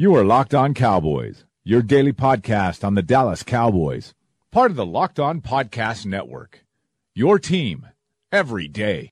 You 0.00 0.14
are 0.14 0.22
Locked 0.22 0.54
On 0.54 0.74
Cowboys, 0.74 1.44
your 1.64 1.82
daily 1.82 2.12
podcast 2.12 2.84
on 2.84 2.94
the 2.94 3.02
Dallas 3.02 3.42
Cowboys, 3.42 4.14
part 4.52 4.70
of 4.70 4.76
the 4.76 4.86
Locked 4.86 5.18
On 5.18 5.40
Podcast 5.40 6.06
Network. 6.06 6.64
Your 7.16 7.40
team 7.40 7.84
every 8.30 8.68
day. 8.68 9.10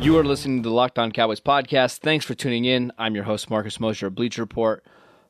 You 0.00 0.16
are 0.16 0.24
listening 0.24 0.62
to 0.62 0.68
the 0.70 0.74
Locked 0.74 0.98
On 0.98 1.12
Cowboys 1.12 1.40
podcast. 1.40 1.98
Thanks 1.98 2.24
for 2.24 2.32
tuning 2.32 2.64
in. 2.64 2.90
I'm 2.96 3.14
your 3.14 3.24
host, 3.24 3.50
Marcus 3.50 3.78
Mosher 3.78 4.06
of 4.06 4.14
Bleacher 4.14 4.40
Report, 4.40 4.82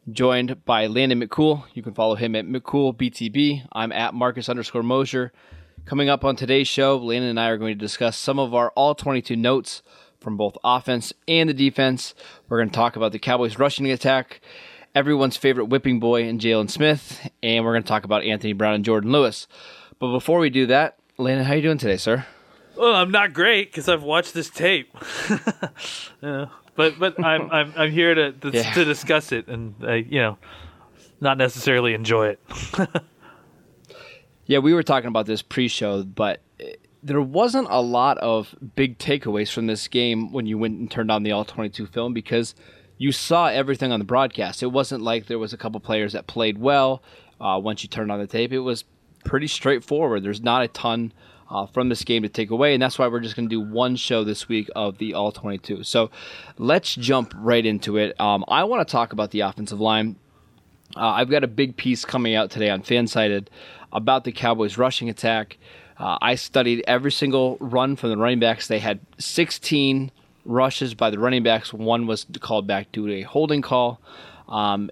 joined 0.09 0.65
by 0.67 0.87
Landon 0.87 1.21
McCool. 1.21 1.65
You 1.75 1.83
can 1.83 1.95
follow 1.95 2.15
him 2.15 2.37
at 2.37 2.47
McCoolBTB. 2.47 3.67
I'm 3.73 3.91
at 3.91 4.15
Marcus 4.15 4.49
underscore 4.49 4.85
Mosher. 4.85 5.33
Coming 5.89 6.11
up 6.11 6.23
on 6.23 6.37
today's 6.37 6.69
show, 6.69 6.99
Landon 6.99 7.31
and 7.31 7.41
I 7.41 7.49
are 7.49 7.57
going 7.57 7.73
to 7.73 7.79
discuss 7.79 8.19
some 8.19 8.39
of 8.39 8.55
our 8.55 8.69
all 8.77 8.95
22 8.95 9.37
notes 9.37 9.83
from 10.21 10.37
both 10.37 10.59
offense 10.63 11.15
and 11.27 11.49
the 11.49 11.55
defense. 11.55 12.15
We're 12.47 12.59
going 12.59 12.69
to 12.69 12.75
talk 12.75 12.97
about 12.97 13.13
the 13.13 13.19
Cowboys' 13.19 13.59
rushing 13.59 13.91
attack, 13.91 14.43
everyone's 14.95 15.39
favorite 15.39 15.65
whipping 15.65 15.99
boy 15.99 16.25
in 16.25 16.41
Jaylon 16.41 16.69
Smith, 16.71 17.31
and 17.43 17.65
we're 17.65 17.73
going 17.73 17.85
to 17.85 17.89
talk 17.89 18.05
about 18.05 18.23
Anthony 18.23 18.53
Brown 18.53 18.75
and 18.75 18.85
Jordan 18.85 19.11
Lewis. 19.13 19.49
But 19.99 20.13
before 20.13 20.41
we 20.41 20.51
do 20.51 20.67
that, 20.67 20.99
Landon, 21.17 21.47
how 21.47 21.55
are 21.55 21.57
you 21.57 21.63
doing 21.63 21.79
today, 21.79 21.97
sir? 21.97 22.27
Well, 22.77 22.95
I'm 22.95 23.11
not 23.11 23.33
great 23.33 23.71
because 23.73 23.89
I've 23.89 24.03
watched 24.03 24.35
this 24.35 24.51
tape. 24.51 24.95
yeah. 26.23 26.47
But 26.77 26.99
but 26.99 27.25
I'm 27.25 27.51
I'm 27.51 27.73
I'm 27.77 27.91
here 27.91 28.15
to 28.15 28.33
to, 28.33 28.51
Yeah. 28.53 28.75
to 28.75 28.85
discuss 28.85 29.33
it 29.33 29.49
and 29.49 29.75
uh, 29.83 29.95
you 29.95 30.21
know 30.21 30.39
not 31.19 31.39
necessarily 31.39 31.95
enjoy 31.95 32.29
it. 32.29 32.41
Yeah, 34.49 34.61
we 34.61 34.73
were 34.73 34.83
talking 34.83 35.09
about 35.09 35.27
this 35.27 35.43
pre-show, 35.43 36.05
but 36.05 36.41
eh, 36.59 36.73
there 37.03 37.21
wasn't 37.21 37.69
a 37.71 37.83
lot 37.83 38.17
of 38.19 38.55
big 38.75 38.97
takeaways 38.97 39.53
from 39.53 39.67
this 39.67 39.87
game 39.89 40.33
when 40.33 40.47
you 40.47 40.57
went 40.57 40.79
and 40.79 40.91
turned 40.91 41.11
on 41.11 41.23
the 41.23 41.33
all 41.33 41.45
22 41.45 41.87
film 41.87 42.15
because 42.15 42.55
you 42.97 43.13
saw 43.13 43.49
everything 43.49 43.93
on 43.93 44.01
the 44.01 44.07
broadcast. 44.07 44.63
It 44.63 44.69
wasn't 44.69 45.03
like 45.03 45.27
there 45.27 45.39
was 45.39 45.53
a 45.53 45.59
couple 45.59 45.79
players 45.81 46.15
that 46.15 46.27
played 46.27 46.57
well 46.57 47.03
uh, 47.39 47.61
once 47.63 47.83
you 47.83 47.91
turned 47.91 48.11
on 48.11 48.19
the 48.19 48.27
tape. 48.27 48.51
It 48.51 48.61
was 48.61 48.85
pretty 49.23 49.49
straightforward. 49.49 50.25
There's 50.25 50.41
not 50.41 50.63
a 50.63 50.69
ton 50.69 51.13
uh, 51.51 51.67
from 51.67 51.91
this 51.91 52.03
game 52.03 52.23
to 52.23 52.31
take 52.31 52.49
away, 52.49 52.73
and 52.73 52.83
that's 52.83 52.99
why 52.99 53.07
we're 53.07 53.21
just 53.21 53.37
going 53.37 53.51
to 53.51 53.55
do 53.55 53.61
one 53.61 53.97
show 53.97 54.25
this 54.25 54.49
week 54.49 54.71
of 54.75 54.97
the 54.97 55.13
all 55.13 55.31
22. 55.31 55.83
So 55.83 56.11
let's 56.57 56.95
jump 56.95 57.35
right 57.37 57.67
into 57.67 57.99
it. 57.99 58.19
Um, 58.19 58.47
I 58.49 58.65
want 58.65 58.89
to 58.89 58.91
talk 58.91 59.13
about 59.13 59.31
the 59.31 59.41
offensive 59.41 59.79
line. 59.79 60.17
Uh, 60.97 61.09
I've 61.09 61.29
got 61.29 61.45
a 61.45 61.49
big 61.49 61.77
piece 61.77 62.07
coming 62.07 62.35
out 62.35 62.51
today 62.51 62.71
on 62.71 62.83
Fansided 62.83 63.49
about 63.93 64.25
the 64.25 64.33
Cowboys' 64.33 64.79
rushing 64.79 65.09
attack. 65.09 65.59
Uh, 65.99 66.17
I 66.21 66.37
studied 66.37 66.85
every 66.87 67.11
single 67.11 67.57
run 67.61 67.97
from 67.97 68.11
the 68.11 68.17
running 68.17 68.39
backs. 68.39 68.69
They 68.69 68.79
had 68.79 69.01
16 69.19 70.13
rushes 70.45 70.95
by 70.95 71.11
the 71.11 71.19
running 71.19 71.43
backs. 71.43 71.73
One 71.73 72.07
was 72.07 72.27
called 72.41 72.67
back 72.67 72.93
due 72.93 73.07
to 73.07 73.15
a 73.15 73.23
holding 73.23 73.63
call. 73.63 74.01
Um, 74.49 74.91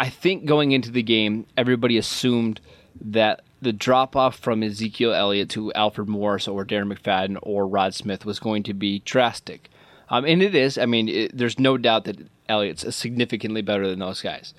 I 0.00 0.08
think 0.08 0.44
going 0.44 0.72
into 0.72 0.90
the 0.90 1.02
game, 1.02 1.46
everybody 1.56 1.98
assumed 1.98 2.60
that 3.00 3.42
the 3.60 3.72
drop 3.72 4.14
off 4.14 4.36
from 4.38 4.62
Ezekiel 4.62 5.12
Elliott 5.12 5.50
to 5.50 5.72
Alfred 5.72 6.08
Morris 6.08 6.46
or 6.46 6.64
Darren 6.64 6.92
McFadden 6.92 7.38
or 7.42 7.66
Rod 7.66 7.94
Smith 7.94 8.24
was 8.24 8.38
going 8.38 8.62
to 8.64 8.74
be 8.74 9.00
drastic. 9.00 9.68
Um, 10.08 10.24
and 10.24 10.42
it 10.42 10.54
is. 10.54 10.78
I 10.78 10.86
mean, 10.86 11.08
it, 11.08 11.36
there's 11.36 11.58
no 11.58 11.76
doubt 11.76 12.04
that 12.04 12.28
Elliott's 12.48 12.94
significantly 12.94 13.62
better 13.62 13.88
than 13.88 13.98
those 13.98 14.22
guys. 14.22 14.54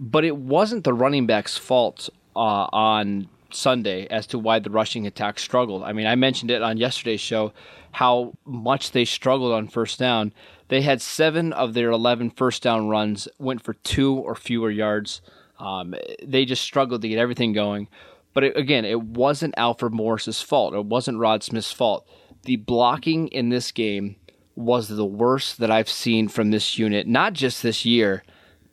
But 0.00 0.24
it 0.24 0.36
wasn't 0.36 0.84
the 0.84 0.94
running 0.94 1.26
back's 1.26 1.58
fault 1.58 2.08
uh, 2.36 2.68
on 2.72 3.28
Sunday 3.50 4.06
as 4.08 4.26
to 4.28 4.38
why 4.38 4.58
the 4.58 4.70
rushing 4.70 5.06
attack 5.06 5.38
struggled. 5.38 5.82
I 5.82 5.92
mean, 5.92 6.06
I 6.06 6.14
mentioned 6.14 6.50
it 6.50 6.62
on 6.62 6.76
yesterday's 6.76 7.20
show 7.20 7.52
how 7.92 8.34
much 8.44 8.92
they 8.92 9.04
struggled 9.04 9.52
on 9.52 9.68
first 9.68 9.98
down. 9.98 10.32
They 10.68 10.82
had 10.82 11.00
seven 11.00 11.52
of 11.52 11.74
their 11.74 11.90
11 11.90 12.30
first 12.30 12.62
down 12.62 12.88
runs 12.88 13.28
went 13.38 13.62
for 13.62 13.74
two 13.74 14.14
or 14.14 14.34
fewer 14.34 14.70
yards. 14.70 15.22
Um, 15.58 15.94
they 16.22 16.44
just 16.44 16.62
struggled 16.62 17.02
to 17.02 17.08
get 17.08 17.18
everything 17.18 17.52
going. 17.52 17.88
But 18.34 18.44
it, 18.44 18.56
again, 18.56 18.84
it 18.84 19.02
wasn't 19.02 19.54
Alfred 19.56 19.92
Morris's 19.92 20.42
fault. 20.42 20.74
It 20.74 20.84
wasn't 20.84 21.18
Rod 21.18 21.42
Smith's 21.42 21.72
fault. 21.72 22.06
The 22.42 22.56
blocking 22.56 23.28
in 23.28 23.48
this 23.48 23.72
game 23.72 24.16
was 24.54 24.88
the 24.88 25.04
worst 25.04 25.58
that 25.58 25.70
I've 25.70 25.88
seen 25.88 26.28
from 26.28 26.50
this 26.50 26.78
unit, 26.78 27.06
not 27.06 27.32
just 27.32 27.62
this 27.62 27.84
year, 27.84 28.22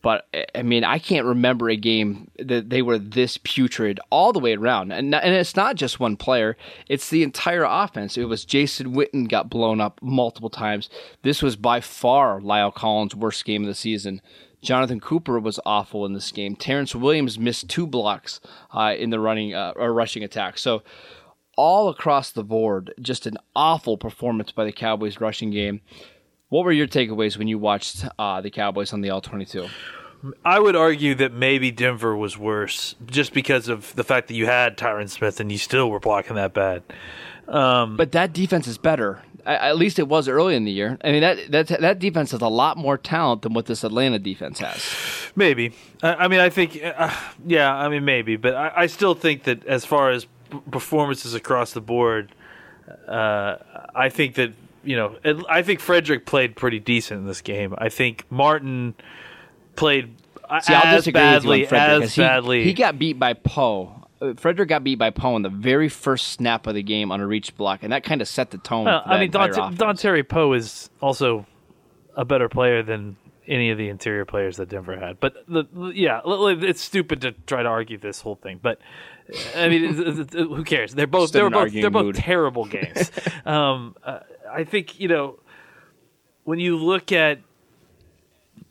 but 0.06 0.28
I 0.54 0.62
mean, 0.62 0.84
I 0.84 1.00
can't 1.00 1.26
remember 1.26 1.68
a 1.68 1.76
game 1.76 2.30
that 2.38 2.70
they 2.70 2.84
were 2.84 3.00
this 3.00 3.40
putrid 3.40 4.00
all 4.12 4.34
the 4.34 4.40
way 4.40 4.54
around. 4.54 4.92
And, 4.92 5.16
and 5.16 5.34
it's 5.34 5.56
not 5.56 5.78
just 5.78 6.00
one 6.00 6.16
player, 6.16 6.58
it's 6.88 7.10
the 7.10 7.24
entire 7.24 7.64
offense. 7.64 8.16
It 8.16 8.26
was 8.26 8.46
Jason 8.46 8.94
Witten 8.94 9.28
got 9.28 9.50
blown 9.50 9.82
up 9.82 10.00
multiple 10.04 10.52
times. 10.52 10.92
This 11.24 11.42
was 11.42 11.56
by 11.56 11.82
far 11.82 12.40
La'el 12.40 12.72
Collins' 12.72 13.16
worst 13.16 13.46
game 13.46 13.64
of 13.64 13.68
the 13.68 13.74
season. 13.74 14.22
Jonathan 14.62 15.00
Cooper 15.00 15.40
was 15.40 15.60
awful 15.66 16.06
in 16.06 16.14
this 16.14 16.32
game. 16.32 16.56
Terrance 16.56 16.94
Williams 16.94 17.40
missed 17.40 17.68
two 17.68 17.88
blocks 17.88 18.40
uh, 18.76 18.94
in 18.96 19.10
the 19.10 19.20
running 19.20 19.56
uh, 19.56 19.74
or 19.76 19.92
rushing 19.92 20.24
attack. 20.24 20.60
So 20.60 20.84
all 21.58 21.90
across 21.90 22.30
the 22.30 22.44
board, 22.44 22.94
just 23.02 23.26
an 23.26 23.38
awful 23.56 23.98
performance 23.98 24.52
by 24.52 24.66
the 24.66 24.72
Cowboys 24.72 25.20
rushing 25.20 25.50
game. 25.50 25.82
What 26.50 26.64
were 26.64 26.72
your 26.72 26.88
takeaways 26.88 27.38
when 27.38 27.48
you 27.48 27.58
watched 27.58 28.06
uh, 28.20 28.42
the 28.42 28.52
Cowboys 28.52 28.94
on 28.94 29.02
the 29.02 29.10
All 29.10 29.22
22? 29.22 29.68
I 30.44 30.60
would 30.60 30.76
argue 30.76 31.16
that 31.16 31.34
maybe 31.34 31.72
Denver 31.72 32.16
was 32.16 32.38
worse 32.38 32.96
just 33.06 33.34
because 33.34 33.68
of 33.68 33.96
the 33.96 34.04
fact 34.04 34.28
that 34.28 34.36
you 34.36 34.46
had 34.46 34.78
Tyron 34.78 35.10
Smith 35.10 35.40
and 35.40 35.52
you 35.52 35.58
still 35.58 35.90
were 35.90 36.00
blocking 36.00 36.36
that 36.36 36.54
bad. 36.54 36.84
But 37.98 38.12
that 38.14 38.34
defense 38.34 38.68
is 38.68 38.78
better. 38.78 39.22
At 39.46 39.78
least 39.78 40.00
it 40.00 40.08
was 40.08 40.28
early 40.28 40.56
in 40.56 40.66
the 40.66 40.72
year. 40.72 40.98
I 41.04 41.12
mean, 41.12 41.22
that 41.22 41.52
that 41.52 41.68
that 41.68 42.00
defense 42.00 42.32
has 42.32 42.42
a 42.42 42.48
lot 42.48 42.78
more 42.78 42.98
talent 42.98 43.44
than 43.44 43.54
what 43.54 43.68
this 43.68 43.84
Atlanta 43.84 44.18
defense 44.18 44.58
has. 44.60 44.84
Maybe. 45.36 45.74
I, 46.02 46.14
I 46.16 46.28
mean, 46.28 46.40
I 46.40 46.50
think, 46.50 46.80
uh, 46.84 47.16
yeah, 47.46 47.72
I 47.72 47.88
mean, 47.90 48.06
maybe. 48.06 48.38
But 48.38 48.56
I, 48.56 48.72
I 48.76 48.86
still 48.88 49.14
think 49.14 49.44
that 49.44 49.64
as 49.68 49.86
far 49.86 50.10
as 50.10 50.26
performances 50.72 51.36
across 51.36 51.74
the 51.74 51.82
board, 51.82 52.32
uh, 53.08 53.58
I 53.94 54.10
think 54.10 54.34
that, 54.36 54.54
you 54.86 54.96
know, 54.96 55.18
it, 55.24 55.38
I 55.50 55.62
think 55.62 55.80
Frederick 55.80 56.26
played 56.26 56.56
pretty 56.56 56.80
decent 56.80 57.22
in 57.22 57.28
this 57.28 57.42
game. 57.42 57.74
I 57.78 57.90
think 57.90 58.26
Martin 58.30 58.96
played 59.76 60.16
uh, 60.50 60.60
See, 60.62 60.74
I'll 60.74 60.96
as 60.96 61.08
badly, 61.08 61.62
with 61.62 61.72
you 61.72 61.78
on 61.78 61.82
Frederick, 61.82 62.04
as 62.04 62.16
he, 62.16 62.22
badly. 62.22 62.64
He 62.64 62.74
got 62.74 63.00
beat 63.00 63.20
by 63.20 63.34
Poe. 63.34 64.04
Uh, 64.22 64.34
Frederick 64.36 64.70
got 64.70 64.84
beat 64.84 65.00
by 65.00 65.10
Poe 65.10 65.36
in 65.36 65.42
the 65.42 65.50
very 65.50 65.90
first 65.90 66.28
snap 66.28 66.68
of 66.68 66.76
the 66.76 66.84
game 66.84 67.12
on 67.12 67.20
a 67.20 67.28
reach 67.28 67.56
block, 67.56 67.84
and 67.84 67.92
that 67.92 68.04
kind 68.04 68.22
of 68.22 68.28
set 68.28 68.52
the 68.52 68.58
tone. 68.58 68.86
Well, 68.86 69.04
for 69.04 69.10
I 69.10 69.20
mean, 69.20 69.32
Don. 69.32 69.50
Dontari 69.50 70.28
Poe 70.28 70.54
is 70.54 70.90
also 71.02 71.46
a 72.16 72.26
better 72.26 72.48
player 72.48 72.84
than 72.84 73.18
any 73.48 73.70
of 73.70 73.78
the 73.78 73.90
interior 73.90 74.26
players 74.26 74.58
that 74.58 74.70
Denver 74.70 74.98
had. 74.98 75.20
But 75.20 75.36
the, 75.48 75.66
yeah, 75.94 76.22
it's 76.26 76.82
stupid 76.82 77.22
to 77.22 77.32
try 77.32 77.64
to 77.64 77.70
argue 77.70 77.98
this 77.98 78.22
whole 78.22 78.36
thing. 78.36 78.60
But 78.62 78.80
I 79.56 79.70
mean, 79.70 79.94
who 80.32 80.64
cares? 80.64 80.94
They're 80.94 81.08
both 81.08 81.32
they're 81.32 81.50
both 81.50 81.74
they're 81.74 81.90
both 81.90 82.06
mood. 82.06 82.16
terrible 82.16 82.66
games. 82.66 83.12
um, 83.46 83.96
uh, 84.04 84.20
I 84.56 84.64
think 84.64 85.00
you 85.00 85.08
know 85.08 85.40
when 86.46 86.60
you 86.60 86.78
look 86.78 87.12
at 87.12 87.40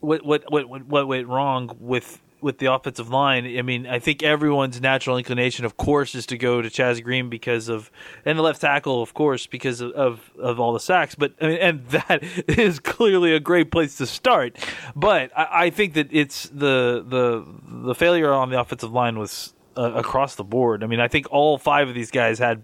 what 0.00 0.25
what 0.25 0.50
what 0.50 0.87
what, 0.87 1.06
went 1.06 1.28
wrong 1.28 1.77
with 1.78 2.21
with 2.41 2.59
the 2.59 2.67
offensive 2.67 3.09
line. 3.09 3.47
I 3.59 3.62
mean, 3.62 3.87
I 3.87 3.99
think 3.99 4.23
everyone's 4.23 4.78
natural 4.78 5.17
inclination, 5.17 5.65
of 5.65 5.78
course, 5.78 6.15
is 6.15 6.27
to 6.27 6.37
go 6.37 6.61
to 6.61 6.69
Chaz 6.69 7.03
Green 7.03 7.31
because 7.31 7.69
of 7.71 7.91
and 8.25 8.39
the 8.39 8.43
left 8.43 8.61
tackle, 8.61 9.03
of 9.03 9.15
course, 9.15 9.47
because 9.47 9.81
of 9.81 9.93
of, 9.93 10.31
of 10.39 10.61
all 10.61 10.73
the 10.73 10.81
sacks. 10.81 11.15
But 11.15 11.34
I 11.41 11.47
mean, 11.47 11.59
and 11.59 11.87
that 11.89 12.23
is 12.49 12.78
clearly 12.78 13.34
a 13.34 13.41
great 13.41 13.71
place 13.71 13.97
to 13.97 14.06
start. 14.06 14.59
But 14.94 15.31
I, 15.37 15.67
I 15.67 15.71
think 15.71 15.94
that 15.94 16.09
it's 16.11 16.49
the 16.49 17.05
the 17.06 17.44
the 17.89 17.94
failure 17.94 18.33
on 18.33 18.50
the 18.50 18.61
offensive 18.61 18.93
line 18.93 19.19
was 19.19 19.55
uh, 19.77 19.93
across 19.94 20.34
the 20.34 20.44
board. 20.44 20.84
I 20.84 20.87
mean, 20.87 21.00
I 21.00 21.09
think 21.09 21.27
all 21.31 21.59
five 21.59 21.89
of 21.89 21.94
these 21.94 22.11
guys 22.11 22.39
had 22.39 22.62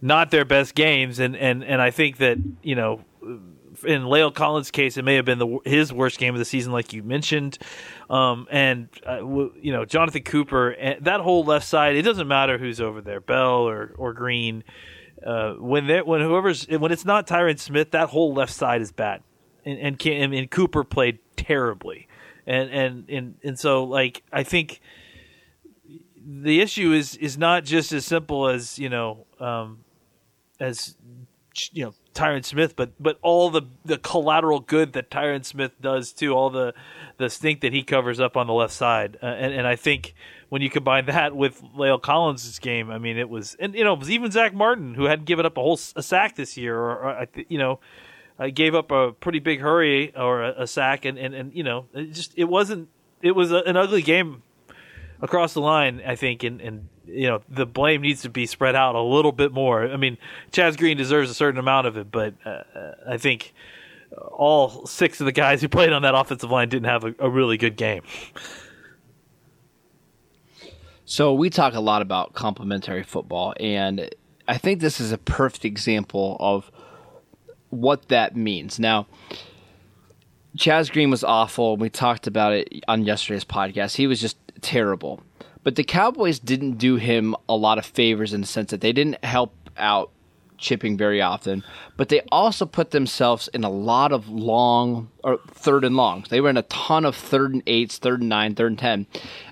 not 0.00 0.30
their 0.30 0.44
best 0.44 0.74
games, 0.74 1.18
and 1.18 1.36
and 1.36 1.64
and 1.64 1.80
I 1.80 1.90
think 1.90 2.18
that 2.18 2.38
you 2.62 2.74
know 2.74 3.04
in 3.84 4.02
La'el 4.02 4.34
Collins' 4.34 4.70
case, 4.70 4.96
it 4.96 5.04
may 5.04 5.14
have 5.14 5.24
been 5.24 5.38
the 5.38 5.58
his 5.64 5.92
worst 5.92 6.18
game 6.18 6.34
of 6.34 6.38
the 6.38 6.44
season, 6.44 6.72
like 6.72 6.92
you 6.92 7.02
mentioned. 7.02 7.58
Um, 8.10 8.46
and 8.50 8.88
uh, 9.06 9.24
you 9.24 9.72
know, 9.72 9.84
Jonathan 9.84 10.22
Cooper, 10.22 10.70
and 10.70 11.04
that 11.04 11.20
whole 11.20 11.44
left 11.44 11.66
side. 11.66 11.96
It 11.96 12.02
doesn't 12.02 12.28
matter 12.28 12.58
who's 12.58 12.80
over 12.80 13.00
there, 13.00 13.20
Bell 13.20 13.68
or 13.68 13.94
or 13.96 14.12
Green. 14.12 14.64
Uh, 15.24 15.54
when 15.54 15.86
they 15.86 16.00
when 16.02 16.20
whoever's 16.20 16.66
when 16.68 16.92
it's 16.92 17.04
not 17.04 17.26
Tyron 17.26 17.58
Smith, 17.58 17.90
that 17.90 18.08
whole 18.08 18.32
left 18.32 18.52
side 18.52 18.80
is 18.80 18.92
bad, 18.92 19.22
and 19.64 19.78
and, 19.78 20.34
and 20.34 20.50
Cooper 20.50 20.84
played 20.84 21.18
terribly, 21.36 22.08
and 22.46 22.70
and 22.70 23.10
and 23.10 23.34
and 23.42 23.58
so 23.58 23.84
like 23.84 24.22
I 24.32 24.42
think 24.42 24.80
the 26.24 26.60
issue 26.60 26.92
is 26.92 27.16
is 27.16 27.36
not 27.36 27.64
just 27.64 27.92
as 27.92 28.04
simple 28.04 28.48
as 28.48 28.78
you 28.78 28.88
know 28.88 29.26
um, 29.40 29.78
as 30.60 30.96
you 31.72 31.84
know 31.84 31.94
Tyron 32.14 32.44
Smith, 32.44 32.76
but 32.76 32.92
but 33.00 33.18
all 33.22 33.50
the 33.50 33.62
the 33.84 33.98
collateral 33.98 34.60
good 34.60 34.92
that 34.94 35.10
Tyron 35.10 35.44
Smith 35.44 35.72
does 35.80 36.12
too, 36.12 36.32
all 36.32 36.50
the 36.50 36.74
the 37.16 37.30
stink 37.30 37.60
that 37.60 37.72
he 37.72 37.82
covers 37.82 38.20
up 38.20 38.36
on 38.36 38.46
the 38.46 38.52
left 38.52 38.72
side, 38.72 39.18
uh, 39.22 39.26
and 39.26 39.52
and 39.54 39.66
I 39.66 39.76
think 39.76 40.14
when 40.48 40.62
you 40.62 40.70
combine 40.70 41.06
that 41.06 41.36
with 41.36 41.62
La'el 41.76 42.00
Collins' 42.00 42.58
game, 42.58 42.90
I 42.90 42.98
mean, 42.98 43.18
it 43.18 43.28
was, 43.28 43.54
and 43.60 43.74
you 43.74 43.84
know, 43.84 43.92
it 43.92 43.98
was 43.98 44.10
even 44.10 44.30
Zach 44.30 44.54
Martin 44.54 44.94
who 44.94 45.04
hadn't 45.04 45.26
given 45.26 45.44
up 45.44 45.56
a 45.56 45.60
whole 45.60 45.78
a 45.94 46.02
sack 46.02 46.36
this 46.36 46.56
year, 46.56 46.76
or, 46.76 46.90
or 46.90 47.26
you 47.48 47.58
know, 47.58 47.80
I 48.38 48.50
gave 48.50 48.74
up 48.74 48.90
a 48.90 49.12
pretty 49.12 49.40
big 49.40 49.60
hurry 49.60 50.14
or 50.16 50.42
a, 50.42 50.62
a, 50.62 50.66
sack, 50.66 51.04
and, 51.04 51.18
and 51.18 51.34
and 51.34 51.54
you 51.54 51.62
know, 51.62 51.86
it 51.92 52.12
just 52.12 52.32
it 52.36 52.44
wasn't, 52.44 52.88
it 53.20 53.32
was 53.32 53.52
a, 53.52 53.58
an 53.58 53.76
ugly 53.76 54.02
game 54.02 54.42
across 55.20 55.54
the 55.54 55.60
line, 55.60 56.02
I 56.06 56.16
think, 56.16 56.44
and 56.44 56.60
and 56.60 56.88
you 57.06 57.26
know, 57.26 57.40
the 57.48 57.66
blame 57.66 58.02
needs 58.02 58.22
to 58.22 58.28
be 58.28 58.46
spread 58.46 58.74
out 58.74 58.94
a 58.94 59.00
little 59.00 59.32
bit 59.32 59.52
more. 59.52 59.88
I 59.88 59.96
mean, 59.96 60.18
Chaz 60.52 60.76
Green 60.76 60.96
deserves 60.96 61.30
a 61.30 61.34
certain 61.34 61.58
amount 61.58 61.86
of 61.86 61.96
it, 61.96 62.10
but 62.10 62.34
uh, 62.44 62.62
I 63.08 63.16
think 63.16 63.54
all 64.32 64.86
six 64.86 65.20
of 65.20 65.26
the 65.26 65.32
guys 65.32 65.60
who 65.60 65.68
played 65.68 65.92
on 65.92 66.02
that 66.02 66.14
offensive 66.14 66.50
line 66.50 66.68
didn't 66.68 66.86
have 66.86 67.04
a, 67.04 67.14
a 67.18 67.30
really 67.30 67.56
good 67.56 67.76
game. 67.76 68.02
So 71.04 71.32
we 71.32 71.48
talk 71.48 71.74
a 71.74 71.80
lot 71.80 72.02
about 72.02 72.34
complementary 72.34 73.02
football, 73.02 73.54
and 73.58 74.10
I 74.46 74.58
think 74.58 74.80
this 74.80 75.00
is 75.00 75.10
a 75.10 75.18
perfect 75.18 75.64
example 75.64 76.36
of 76.38 76.70
what 77.70 78.08
that 78.08 78.36
means. 78.36 78.78
Now, 78.78 79.06
Chaz 80.56 80.90
Green 80.90 81.10
was 81.10 81.24
awful. 81.24 81.76
We 81.76 81.88
talked 81.88 82.26
about 82.26 82.52
it 82.52 82.84
on 82.88 83.04
yesterday's 83.04 83.44
podcast. 83.44 83.96
He 83.96 84.06
was 84.06 84.20
just 84.20 84.36
terrible. 84.62 85.22
But 85.62 85.76
the 85.76 85.84
Cowboys 85.84 86.38
didn't 86.38 86.78
do 86.78 86.96
him 86.96 87.34
a 87.48 87.56
lot 87.56 87.78
of 87.78 87.86
favors 87.86 88.32
in 88.32 88.40
the 88.40 88.46
sense 88.46 88.70
that 88.70 88.80
they 88.80 88.92
didn't 88.92 89.22
help 89.24 89.54
out 89.76 90.10
chipping 90.58 90.96
very 90.96 91.22
often, 91.22 91.62
but 91.96 92.08
they 92.08 92.20
also 92.32 92.66
put 92.66 92.90
themselves 92.90 93.48
in 93.54 93.64
a 93.64 93.70
lot 93.70 94.12
of 94.12 94.28
long 94.28 95.08
or 95.22 95.38
third 95.52 95.84
and 95.84 95.96
longs. 95.96 96.28
They 96.28 96.40
were 96.40 96.50
in 96.50 96.56
a 96.56 96.62
ton 96.62 97.04
of 97.04 97.14
third 97.14 97.54
and 97.54 97.62
eights, 97.66 97.98
third 97.98 98.20
and 98.20 98.28
nine, 98.28 98.54
third 98.54 98.72
and 98.72 98.78
ten, 98.78 99.06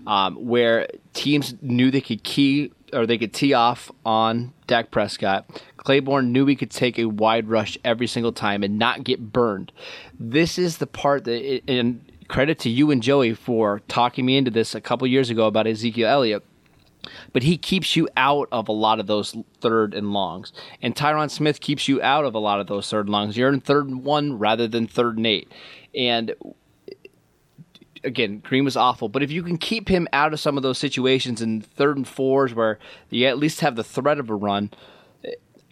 um, 0.07 0.35
where 0.35 0.89
teams 1.15 1.55
knew 1.63 1.91
they 1.91 2.01
could 2.01 2.25
key 2.25 2.73
or 2.93 3.07
they 3.07 3.19
could 3.19 3.33
tee 3.33 3.55
off 3.55 3.91
on 4.05 4.53
Dak 4.67 4.91
Prescott. 4.91 5.63
Clayborn 5.79 6.29
knew 6.29 6.47
he 6.47 6.57
could 6.57 6.71
take 6.71 6.99
a 6.99 7.05
wide 7.05 7.49
rush 7.49 7.79
every 7.85 8.07
single 8.07 8.33
time 8.33 8.63
and 8.63 8.79
not 8.79 9.05
get 9.05 9.33
burned. 9.33 9.71
This 10.19 10.59
is 10.59 10.79
the 10.79 10.87
part 10.87 11.25
that, 11.25 11.55
it, 11.55 11.65
and 11.69 12.01
credit 12.29 12.59
to 12.61 12.71
you 12.71 12.91
and 12.91 13.03
Joey 13.03 13.35
for 13.35 13.81
talking 13.89 14.27
me 14.27 14.37
into 14.37 14.51
this 14.51 14.75
a 14.75 14.81
couple 14.81 15.07
years 15.07 15.31
ago 15.31 15.47
about 15.47 15.67
Ezekiel 15.67 16.09
Elliott 16.09 16.45
but 17.33 17.43
he 17.43 17.57
keeps 17.57 17.97
you 17.97 18.09
out 18.17 18.49
of 18.53 18.69
a 18.69 18.73
lot 18.73 19.01
of 19.01 19.07
those 19.07 19.37
third 19.61 19.95
and 19.95 20.13
longs. 20.13 20.53
And 20.83 20.95
Tyron 20.95 21.31
Smith 21.31 21.61
keeps 21.61 21.89
you 21.89 22.01
out 22.03 22.25
of 22.25 22.35
a 22.35 22.39
lot 22.39 22.61
of 22.61 22.67
those 22.67 22.89
third 22.91 23.07
and 23.07 23.13
longs. 23.13 23.37
You're 23.37 23.53
in 23.53 23.61
third 23.61 23.89
and 23.89 24.05
one 24.05 24.39
rather 24.39 24.69
than 24.69 24.87
third 24.87 25.17
and 25.17 25.27
eight. 25.27 25.51
And 25.95 26.35
again, 28.05 28.41
Green 28.41 28.65
was 28.65 28.77
awful, 28.77 29.09
but 29.09 29.23
if 29.23 29.31
you 29.31 29.43
can 29.43 29.59
keep 29.59 29.89
him 29.89 30.07
out 30.13 30.33
of 30.33 30.41
some 30.41 30.57
of 30.57 30.63
those 30.63 30.79
situations 30.79 31.43
in 31.43 31.61
third 31.61 31.97
and 31.97 32.07
fours 32.07 32.55
where 32.55 32.79
you 33.11 33.27
at 33.27 33.39
least 33.39 33.61
have 33.61 33.77
the 33.77 33.85
threat 33.85 34.19
of 34.19 34.31
a 34.31 34.35
run, 34.35 34.71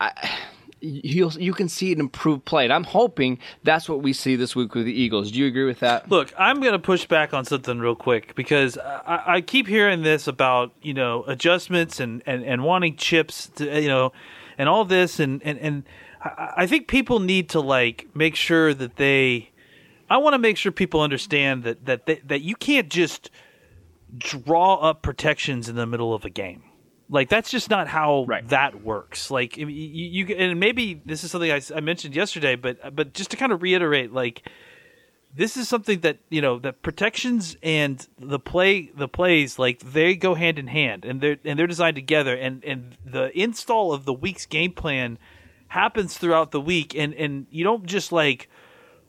I, 0.01 0.39
you 0.85 1.31
you 1.39 1.53
can 1.53 1.69
see 1.69 1.93
an 1.93 2.01
improved 2.01 2.45
play. 2.45 2.65
And 2.65 2.73
I'm 2.73 2.85
hoping 2.85 3.39
that's 3.63 3.89
what 3.89 4.03
we 4.03 4.13
see 4.13 4.37
this 4.37 4.55
week 4.55 4.75
with 4.75 4.87
the 4.87 4.93
Eagles. 4.93 5.31
Do 5.31 5.39
you 5.39 5.47
agree 5.47 5.65
with 5.65 5.81
that? 5.81 6.11
Look, 6.11 6.33
I'm 6.39 6.61
going 6.61 6.73
to 6.73 6.79
push 6.79 7.07
back 7.07 7.33
on 7.33 7.45
something 7.45 7.79
real 7.79 7.97
quick 7.97 8.35
because 8.35 8.79
I, 8.79 9.23
I, 9.27 9.41
keep 9.41 9.67
hearing 9.67 10.03
this 10.03 10.27
about 10.27 10.73
you 10.83 10.95
know 10.95 11.25
adjustments 11.25 12.01
and, 12.01 12.23
and, 12.27 12.45
and 12.45 12.63
wanting 12.65 12.97
chips 12.97 13.49
to 13.57 13.81
you 13.81 13.89
know 13.89 14.13
and 14.59 14.69
all 14.69 14.85
this 14.85 15.19
and 15.21 15.43
and 15.43 15.59
and 15.59 15.85
I 16.25 16.67
think 16.67 16.89
people 16.89 17.21
need 17.21 17.49
to 17.51 17.61
like 17.61 18.09
make 18.15 18.37
sure 18.37 18.75
that 18.75 18.97
they. 18.97 19.51
I 20.09 20.19
want 20.19 20.35
to 20.35 20.39
make 20.39 20.57
sure 20.59 20.71
people 20.71 21.01
understand 21.01 21.65
that 21.65 21.87
that 21.87 22.07
they, 22.07 22.17
that 22.27 22.43
you 22.43 22.55
can't 22.57 22.89
just 22.89 23.31
draw 24.17 24.77
up 24.77 25.03
protections 25.03 25.69
in 25.69 25.77
the 25.77 25.87
middle 25.87 26.15
of 26.15 26.25
a 26.25 26.31
game 26.31 26.63
like 27.09 27.29
that's 27.29 27.51
just 27.51 27.71
not 27.71 27.89
how 27.89 28.25
right. 28.27 28.49
that 28.49 28.83
works. 28.83 29.31
Like 29.31 29.57
you, 29.57 29.67
you, 29.67 30.35
and 30.37 30.59
maybe 30.59 31.01
this 31.05 31.25
is 31.25 31.31
something 31.31 31.51
I, 31.51 31.61
I 31.75 31.81
mentioned 31.81 32.17
yesterday, 32.17 32.57
but 32.57 32.95
but 32.95 33.13
just 33.13 33.31
to 33.33 33.37
kind 33.37 33.53
of 33.53 33.63
reiterate, 33.63 34.13
like 34.13 34.49
this 35.35 35.57
is 35.57 35.69
something 35.69 36.01
that 36.01 36.19
you 36.31 36.41
know 36.41 36.59
that 36.61 36.83
protections 36.83 37.57
and 37.63 38.07
the 38.19 38.39
play 38.39 38.91
the 38.97 39.09
plays 39.09 39.59
like 39.59 39.81
they 39.81 40.15
go 40.15 40.35
hand 40.35 40.59
in 40.59 40.69
hand 40.69 41.05
and 41.05 41.21
they're 41.21 41.37
and 41.45 41.59
they're 41.59 41.67
designed 41.67 41.97
together 41.97 42.35
and 42.35 42.65
and 42.65 42.97
the 43.05 43.37
install 43.39 43.93
of 43.93 44.05
the 44.05 44.13
week's 44.13 44.47
game 44.47 44.73
plan 44.73 45.19
happens 45.69 46.17
throughout 46.17 46.53
the 46.53 46.61
week 46.61 46.95
and 46.95 47.13
and 47.15 47.47
you 47.51 47.65
don't 47.65 47.85
just 47.85 48.13
like 48.13 48.49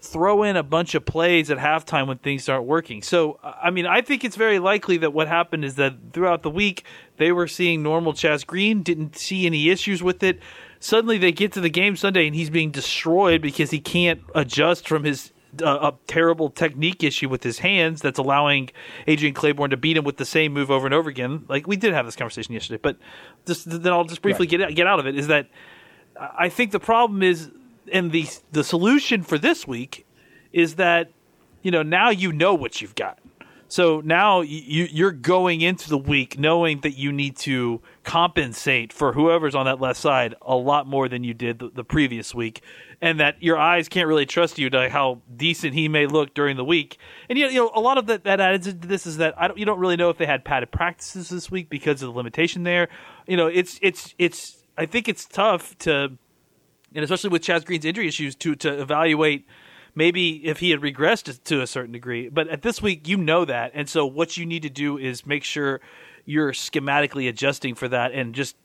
throw 0.05 0.43
in 0.43 0.55
a 0.55 0.63
bunch 0.63 0.95
of 0.95 1.05
plays 1.05 1.49
at 1.51 1.57
halftime 1.57 2.07
when 2.07 2.17
things 2.17 2.47
aren't 2.47 2.65
working. 2.65 3.01
So, 3.01 3.39
I 3.43 3.69
mean, 3.69 3.85
I 3.85 4.01
think 4.01 4.23
it's 4.23 4.35
very 4.35 4.59
likely 4.59 4.97
that 4.97 5.13
what 5.13 5.27
happened 5.27 5.65
is 5.65 5.75
that 5.75 5.93
throughout 6.13 6.43
the 6.43 6.49
week, 6.49 6.83
they 7.17 7.31
were 7.31 7.47
seeing 7.47 7.83
normal 7.83 8.13
Chaz 8.13 8.45
Green, 8.45 8.83
didn't 8.83 9.17
see 9.17 9.45
any 9.45 9.69
issues 9.69 10.01
with 10.01 10.23
it. 10.23 10.39
Suddenly, 10.79 11.17
they 11.17 11.31
get 11.31 11.51
to 11.53 11.61
the 11.61 11.69
game 11.69 11.95
Sunday 11.95 12.27
and 12.27 12.35
he's 12.35 12.49
being 12.49 12.71
destroyed 12.71 13.41
because 13.41 13.71
he 13.71 13.79
can't 13.79 14.21
adjust 14.33 14.87
from 14.87 15.03
his 15.03 15.31
uh, 15.61 15.91
a 15.91 15.93
terrible 16.07 16.49
technique 16.49 17.03
issue 17.03 17.29
with 17.29 17.43
his 17.43 17.59
hands 17.59 18.01
that's 18.01 18.19
allowing 18.19 18.69
Adrian 19.07 19.33
Clayborn 19.33 19.69
to 19.69 19.77
beat 19.77 19.97
him 19.97 20.03
with 20.03 20.17
the 20.17 20.25
same 20.25 20.53
move 20.53 20.69
over 20.69 20.85
and 20.85 20.93
over 20.93 21.09
again. 21.09 21.45
Like 21.47 21.67
we 21.67 21.77
did 21.77 21.93
have 21.93 22.05
this 22.05 22.15
conversation 22.15 22.53
yesterday, 22.53 22.79
but 22.81 22.97
just 23.45 23.69
then 23.69 23.93
I'll 23.93 24.03
just 24.03 24.21
briefly 24.21 24.47
right. 24.47 24.67
get 24.67 24.75
get 24.75 24.87
out 24.87 24.99
of 24.99 25.07
it. 25.07 25.17
Is 25.17 25.27
that 25.27 25.49
I 26.19 26.49
think 26.49 26.71
the 26.71 26.79
problem 26.79 27.23
is 27.23 27.51
and 27.91 28.11
the 28.11 28.27
the 28.51 28.63
solution 28.63 29.23
for 29.23 29.37
this 29.37 29.67
week 29.67 30.05
is 30.51 30.75
that 30.75 31.11
you 31.61 31.71
know 31.71 31.83
now 31.83 32.09
you 32.09 32.31
know 32.31 32.53
what 32.53 32.81
you've 32.81 32.95
got. 32.95 33.19
So 33.67 34.01
now 34.05 34.41
you 34.41 34.87
you're 34.91 35.11
going 35.11 35.61
into 35.61 35.89
the 35.89 35.97
week 35.97 36.37
knowing 36.37 36.81
that 36.81 36.97
you 36.97 37.11
need 37.11 37.35
to 37.37 37.81
compensate 38.03 38.93
for 38.93 39.13
whoever's 39.13 39.55
on 39.55 39.65
that 39.65 39.81
left 39.81 39.99
side 39.99 40.35
a 40.41 40.55
lot 40.55 40.87
more 40.87 41.09
than 41.09 41.23
you 41.23 41.33
did 41.33 41.59
the, 41.59 41.69
the 41.69 41.83
previous 41.83 42.35
week, 42.35 42.61
and 43.01 43.19
that 43.19 43.41
your 43.41 43.57
eyes 43.57 43.89
can't 43.89 44.07
really 44.07 44.25
trust 44.25 44.59
you 44.59 44.69
to 44.69 44.89
how 44.89 45.21
decent 45.35 45.73
he 45.73 45.87
may 45.87 46.05
look 46.05 46.35
during 46.35 46.57
the 46.57 46.63
week. 46.63 46.97
And 47.27 47.39
you 47.39 47.45
know, 47.45 47.51
you 47.51 47.59
know 47.59 47.71
a 47.73 47.81
lot 47.81 47.97
of 47.97 48.05
that 48.05 48.23
that 48.25 48.39
adds 48.39 48.67
into 48.67 48.87
this 48.87 49.07
is 49.07 49.17
that 49.17 49.33
I 49.35 49.47
don't, 49.47 49.57
you 49.57 49.65
don't 49.65 49.79
really 49.79 49.97
know 49.97 50.11
if 50.11 50.17
they 50.17 50.27
had 50.27 50.45
padded 50.45 50.71
practices 50.71 51.29
this 51.29 51.49
week 51.49 51.67
because 51.67 52.03
of 52.03 52.09
the 52.09 52.15
limitation 52.15 52.63
there. 52.63 52.87
You 53.27 53.35
know, 53.35 53.47
it's 53.47 53.79
it's 53.81 54.13
it's 54.19 54.63
I 54.77 54.85
think 54.85 55.07
it's 55.07 55.25
tough 55.25 55.75
to 55.79 56.17
and 56.95 57.03
especially 57.03 57.29
with 57.29 57.43
Chaz 57.43 57.65
Green's 57.65 57.85
injury 57.85 58.07
issues, 58.07 58.35
to 58.35 58.55
to 58.55 58.81
evaluate 58.81 59.47
maybe 59.93 60.45
if 60.45 60.59
he 60.59 60.71
had 60.71 60.81
regressed 60.81 61.43
to 61.43 61.61
a 61.61 61.67
certain 61.67 61.91
degree. 61.91 62.29
But 62.29 62.47
at 62.49 62.61
this 62.61 62.81
week, 62.81 63.07
you 63.07 63.17
know 63.17 63.45
that, 63.45 63.71
and 63.73 63.87
so 63.87 64.05
what 64.05 64.37
you 64.37 64.45
need 64.45 64.63
to 64.63 64.69
do 64.69 64.97
is 64.97 65.25
make 65.25 65.43
sure 65.43 65.81
you're 66.25 66.51
schematically 66.51 67.29
adjusting 67.29 67.75
for 67.75 67.87
that 67.87 68.11
and 68.11 68.33
just 68.33 68.55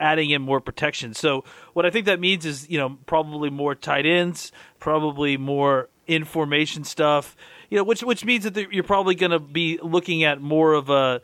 adding 0.00 0.30
in 0.30 0.42
more 0.42 0.60
protection. 0.60 1.14
So 1.14 1.44
what 1.74 1.86
I 1.86 1.90
think 1.90 2.06
that 2.06 2.18
means 2.18 2.44
is 2.44 2.68
you 2.68 2.78
know 2.78 2.98
probably 3.06 3.50
more 3.50 3.74
tight 3.74 4.06
ends, 4.06 4.52
probably 4.78 5.36
more 5.36 5.88
information 6.06 6.84
stuff. 6.84 7.36
You 7.68 7.78
know, 7.78 7.84
which 7.84 8.02
which 8.02 8.24
means 8.24 8.44
that 8.44 8.72
you're 8.72 8.82
probably 8.82 9.14
going 9.14 9.30
to 9.30 9.38
be 9.38 9.78
looking 9.82 10.24
at 10.24 10.40
more 10.40 10.72
of 10.74 10.90
a 10.90 11.20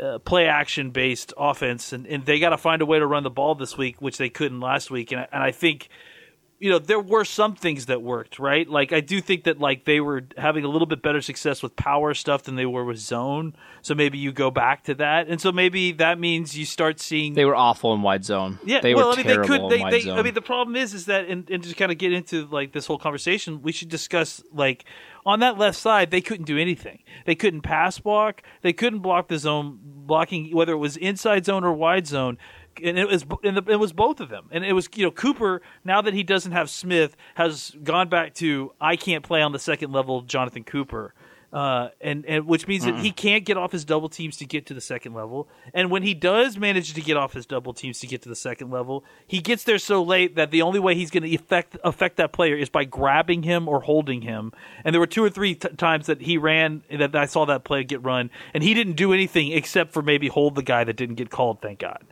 uh, 0.00 0.18
play 0.18 0.46
action 0.46 0.90
based 0.90 1.32
offense, 1.36 1.92
and, 1.92 2.06
and 2.06 2.24
they 2.24 2.38
got 2.38 2.50
to 2.50 2.58
find 2.58 2.82
a 2.82 2.86
way 2.86 2.98
to 2.98 3.06
run 3.06 3.22
the 3.22 3.30
ball 3.30 3.54
this 3.54 3.76
week, 3.76 4.00
which 4.00 4.18
they 4.18 4.28
couldn't 4.28 4.60
last 4.60 4.90
week. 4.90 5.12
And, 5.12 5.26
and 5.32 5.42
I 5.42 5.50
think 5.52 5.88
you 6.60 6.68
know 6.70 6.78
there 6.78 7.00
were 7.00 7.24
some 7.24 7.56
things 7.56 7.86
that 7.86 8.02
worked 8.02 8.38
right? 8.38 8.68
Like 8.68 8.92
i 8.92 9.00
do 9.00 9.20
think 9.20 9.44
that 9.44 9.58
like 9.58 9.86
they 9.86 9.98
were 9.98 10.22
having 10.36 10.64
a 10.64 10.68
little 10.68 10.86
bit 10.86 11.02
better 11.02 11.20
success 11.20 11.62
with 11.62 11.74
power 11.74 12.14
stuff 12.14 12.44
than 12.44 12.54
they 12.54 12.66
were 12.66 12.84
with 12.84 12.98
zone. 12.98 13.56
So 13.82 13.94
maybe 13.94 14.18
you 14.18 14.30
go 14.30 14.50
back 14.50 14.84
to 14.84 14.94
that. 14.96 15.28
And 15.28 15.40
so 15.40 15.50
maybe 15.50 15.92
that 15.92 16.20
means 16.20 16.56
you 16.56 16.66
start 16.66 17.00
seeing 17.00 17.32
they 17.32 17.46
were 17.46 17.56
awful 17.56 17.94
in 17.94 18.02
wide 18.02 18.24
zone. 18.24 18.58
Yeah 18.64 18.80
they 18.80 18.94
well 18.94 19.08
were 19.08 19.14
i 19.14 19.16
mean 19.16 19.26
they 19.26 19.36
could 19.38 19.70
they, 19.70 19.78
they 19.90 20.10
i 20.12 20.22
mean 20.22 20.34
the 20.34 20.42
problem 20.42 20.76
is 20.76 20.94
is 20.94 21.06
that 21.06 21.26
and, 21.26 21.50
and 21.50 21.64
to 21.64 21.74
kind 21.74 21.90
of 21.90 21.98
get 21.98 22.12
into 22.12 22.46
like 22.46 22.72
this 22.72 22.86
whole 22.86 22.98
conversation 22.98 23.62
we 23.62 23.72
should 23.72 23.88
discuss 23.88 24.42
like 24.52 24.84
on 25.26 25.40
that 25.40 25.58
left 25.58 25.78
side, 25.78 26.10
they 26.10 26.20
couldn't 26.20 26.46
do 26.46 26.58
anything. 26.58 27.02
They 27.26 27.34
couldn't 27.34 27.62
pass 27.62 27.98
block. 27.98 28.42
They 28.62 28.72
couldn't 28.72 29.00
block 29.00 29.28
the 29.28 29.38
zone 29.38 29.78
blocking, 29.82 30.54
whether 30.54 30.72
it 30.72 30.78
was 30.78 30.96
inside 30.96 31.44
zone 31.44 31.64
or 31.64 31.72
wide 31.72 32.06
zone. 32.06 32.38
And 32.82 32.98
it 32.98 33.08
was 33.08 33.26
and 33.42 33.58
it 33.68 33.78
was 33.78 33.92
both 33.92 34.20
of 34.20 34.28
them. 34.28 34.48
And 34.50 34.64
it 34.64 34.72
was 34.72 34.88
you 34.94 35.04
know 35.04 35.10
Cooper. 35.10 35.60
Now 35.84 36.00
that 36.02 36.14
he 36.14 36.22
doesn't 36.22 36.52
have 36.52 36.70
Smith, 36.70 37.16
has 37.34 37.76
gone 37.82 38.08
back 38.08 38.34
to 38.34 38.72
I 38.80 38.96
can't 38.96 39.24
play 39.24 39.42
on 39.42 39.52
the 39.52 39.58
second 39.58 39.92
level. 39.92 40.22
Jonathan 40.22 40.64
Cooper 40.64 41.14
uh, 41.52 41.88
and 42.00 42.24
and 42.26 42.46
which 42.46 42.68
means 42.68 42.84
mm 42.84 42.90
that 42.90 43.00
he 43.00 43.12
can't 43.12 43.44
get 43.44 43.56
off 43.56 43.72
his 43.72 43.84
double 43.84 44.08
teams 44.08 44.36
to 44.38 44.46
get 44.46 44.66
to 44.66 44.74
the 44.74 44.80
second 44.80 45.14
level. 45.14 45.48
And 45.74 45.90
when 45.90 46.02
he 46.02 46.14
does 46.14 46.56
manage 46.56 46.94
to 46.94 47.00
get 47.00 47.16
off 47.16 47.34
his 47.34 47.46
double 47.46 47.72
teams 47.72 48.00
to 48.00 48.06
get 48.06 48.22
to 48.22 48.28
the 48.28 48.34
second 48.34 48.70
level, 48.70 49.04
he 49.26 49.40
gets 49.40 49.64
there 49.64 49.78
so 49.78 50.02
late 50.02 50.36
that 50.36 50.50
the 50.50 50.62
only 50.62 50.80
way 50.80 50.94
he's 50.94 51.10
going 51.10 51.22
to 51.22 51.34
affect 51.34 51.76
affect 51.84 52.16
that 52.16 52.32
player 52.32 52.56
is 52.56 52.68
by 52.68 52.84
grabbing 52.84 53.42
him 53.42 53.68
or 53.68 53.80
holding 53.80 54.22
him. 54.22 54.52
And 54.84 54.94
there 54.94 55.00
were 55.00 55.06
two 55.06 55.22
or 55.22 55.30
three 55.30 55.54
t- 55.54 55.68
times 55.70 56.06
that 56.06 56.22
he 56.22 56.38
ran 56.38 56.82
that 56.90 57.14
I 57.14 57.26
saw 57.26 57.44
that 57.46 57.64
play 57.64 57.84
get 57.84 58.02
run, 58.02 58.30
and 58.54 58.62
he 58.62 58.74
didn't 58.74 58.94
do 58.94 59.12
anything 59.12 59.52
except 59.52 59.92
for 59.92 60.02
maybe 60.02 60.28
hold 60.28 60.54
the 60.54 60.62
guy 60.62 60.84
that 60.84 60.96
didn't 60.96 61.16
get 61.16 61.30
called. 61.30 61.60
Thank 61.60 61.80
God. 61.80 62.04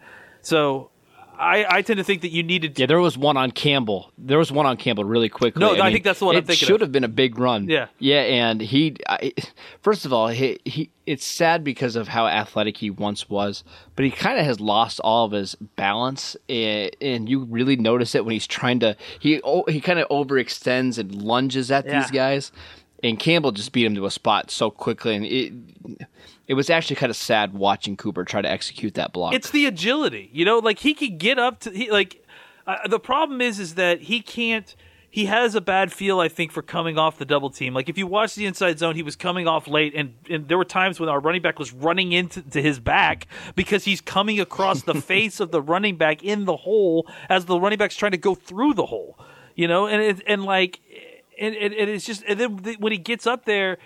So 0.43 0.91
I, 1.39 1.67
I 1.69 1.83
tend 1.83 1.99
to 1.99 2.05
think 2.05 2.23
that 2.23 2.31
you 2.33 2.43
needed. 2.43 2.75
To, 2.77 2.83
Yeah, 2.83 2.87
there 2.87 2.99
was 3.01 3.17
one 3.17 3.37
on 3.37 3.53
Campbell. 3.53 4.13
There 4.19 4.39
was 4.39 4.51
one 4.51 4.67
on 4.67 4.77
Campbell 4.77 5.05
really 5.05 5.29
quickly. 5.29 5.61
No, 5.61 5.81
I 5.81 5.93
think 5.93 6.05
that's 6.05 6.19
the 6.19 6.27
one 6.27 6.35
I'm 6.37 6.43
thinking 6.45 6.65
It 6.65 6.67
should 6.67 6.77
of. 6.77 6.89
have 6.89 6.93
been 6.93 7.05
a 7.05 7.09
big 7.09 7.39
run. 7.39 7.69
Yeah. 7.69 7.87
yeah, 7.99 8.21
and 8.23 8.61
he. 8.61 8.97
I, 9.09 9.33
first 9.81 10.05
of 10.05 10.13
all, 10.13 10.29
he, 10.29 10.59
he 10.65 10.91
it's 11.07 11.25
sad 11.25 11.63
because 11.63 11.97
of 11.97 12.09
how 12.09 12.27
athletic 12.27 12.77
he 12.79 12.91
once 12.91 13.29
was, 13.31 13.63
but 13.95 14.05
he 14.05 14.11
kind 14.11 14.39
of 14.39 14.45
has 14.45 14.59
lost 14.61 15.01
all 15.05 15.27
of 15.27 15.33
his 15.33 15.55
balance, 15.77 16.37
and, 16.49 16.91
and 17.01 17.29
you 17.29 17.45
really 17.45 17.77
notice 17.77 18.15
it 18.15 18.25
when 18.25 18.33
he's 18.33 18.47
trying 18.47 18.81
to. 18.81 18.97
He 19.21 19.41
oh, 19.45 19.65
he 19.69 19.81
kind 19.81 19.99
of 20.01 20.09
overextends 20.09 20.99
and 20.99 21.15
lunges 21.15 21.71
at 21.71 21.87
Yeah. 21.87 22.01
these 22.03 22.11
guys, 22.11 22.53
and 23.03 23.19
Campbell 23.19 23.53
just 23.53 23.71
beat 23.73 23.87
him 23.87 23.95
to 23.95 24.07
a 24.07 24.11
spot 24.11 24.51
so 24.51 24.71
quickly, 24.71 25.15
and 25.15 25.25
it. 25.25 26.09
It 26.49 26.55
was 26.55 26.71
actually 26.71 26.97
kind 26.97 27.11
of 27.11 27.17
sad 27.17 27.53
watching 27.53 27.97
Cooper 27.97 28.25
try 28.25 28.41
to 28.41 28.51
execute 28.51 28.95
that 28.95 29.13
block. 29.13 29.35
It's 29.35 29.51
the 29.51 29.67
agility, 29.67 30.31
you 30.33 30.47
know. 30.47 30.59
Like 30.59 30.79
he 30.79 30.95
could 30.95 31.19
get 31.19 31.39
up 31.39 31.61
to 31.61 31.71
he 31.71 31.91
like. 31.91 32.25
Uh, 32.67 32.87
the 32.89 32.99
problem 32.99 33.41
is, 33.41 33.59
is 33.59 33.77
that 33.77 34.01
he 34.01 34.21
can't. 34.21 34.75
He 35.11 35.25
has 35.27 35.55
a 35.55 35.61
bad 35.61 35.91
feel, 35.93 36.21
I 36.21 36.29
think, 36.29 36.53
for 36.53 36.61
coming 36.61 36.99
off 36.99 37.19
the 37.19 37.25
double 37.25 37.51
team. 37.51 37.75
Like 37.75 37.89
if 37.91 37.99
you 37.99 38.07
watch 38.07 38.35
the 38.35 38.47
inside 38.47 38.79
zone, 38.79 38.95
he 38.95 39.03
was 39.03 39.15
coming 39.15 39.47
off 39.47 39.69
late, 39.69 39.95
and, 39.95 40.15
and 40.29 40.49
there 40.49 40.59
were 40.59 40.67
times 40.67 40.99
when 41.01 41.09
our 41.09 41.21
running 41.21 41.43
back 41.43 41.59
was 41.59 41.73
running 41.73 42.13
into 42.13 42.43
to 42.43 42.63
his 42.63 42.79
back 42.79 43.27
because 43.55 43.85
he's 43.85 44.01
coming 44.01 44.41
across 44.41 44.83
the 44.83 44.95
face 45.01 45.41
of 45.41 45.51
the 45.51 45.63
running 45.63 45.97
back 45.97 46.23
in 46.23 46.45
the 46.47 46.57
hole 46.57 47.07
as 47.29 47.45
the 47.45 47.59
running 47.59 47.79
back's 47.79 47.97
trying 47.97 48.13
to 48.13 48.19
go 48.19 48.35
through 48.35 48.75
the 48.75 48.87
hole. 48.87 49.19
You 49.55 49.69
know, 49.69 49.87
and 49.87 50.01
it, 50.01 50.23
and 50.27 50.45
like, 50.45 50.81
and, 51.39 51.55
and, 51.55 51.75
and 51.75 51.91
it's 51.91 52.07
just, 52.07 52.23
and 52.29 52.39
then 52.39 52.77
when 52.79 52.93
he 52.93 52.99
gets 52.99 53.27
up 53.27 53.45
there, 53.45 53.79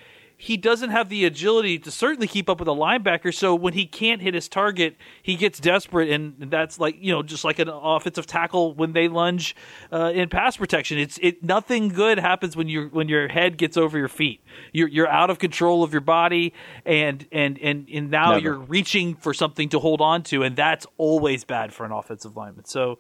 he 0.43 0.57
doesn't 0.57 0.91
have 0.91 1.09
the 1.09 1.25
agility 1.25 1.79
to 1.79 1.89
certainly 1.89 2.27
keep 2.27 2.51
up 2.51 2.59
with 2.59 2.67
a 2.67 2.73
linebacker. 2.73 3.33
So 3.33 3.55
when 3.55 3.75
he 3.75 3.87
can't 3.87 4.21
hit 4.21 4.35
his 4.35 4.49
target, 4.49 4.97
he 5.23 5.37
gets 5.37 5.61
desperate, 5.61 6.11
and 6.11 6.35
that's 6.51 6.81
like 6.81 6.97
you 6.99 7.13
know 7.13 7.23
just 7.23 7.45
like 7.45 7.61
an 7.61 7.69
offensive 7.69 8.27
tackle 8.27 8.75
when 8.75 8.93
they 8.93 9.07
lunge 9.07 9.55
uh, 9.93 10.11
in 10.13 10.29
pass 10.29 10.57
protection. 10.57 10.99
It's 10.99 11.17
it 11.23 11.45
nothing 11.45 11.91
good 11.91 12.19
happens 12.19 12.57
when 12.57 12.69
your 12.69 12.89
when 12.89 13.09
your 13.09 13.29
head 13.29 13.57
gets 13.57 13.77
over 13.77 13.97
your 13.97 14.09
feet. 14.09 14.41
You're 14.73 14.89
you're 14.89 15.09
out 15.09 15.31
of 15.31 15.39
control 15.39 15.85
of 15.85 15.93
your 15.93 16.01
body, 16.01 16.55
and 16.85 17.25
and 17.31 17.57
and 17.61 17.89
and 17.89 18.11
now 18.11 18.33
Never. 18.33 18.41
you're 18.41 18.59
reaching 18.59 19.15
for 19.15 19.33
something 19.33 19.69
to 19.69 19.79
hold 19.79 20.01
on 20.01 20.25
to, 20.25 20.43
and 20.43 20.57
that's 20.57 20.89
always 20.97 21.45
bad 21.45 21.73
for 21.73 21.87
an 21.87 21.93
offensive 21.93 22.37
lineman. 22.37 22.65
So 22.65 22.99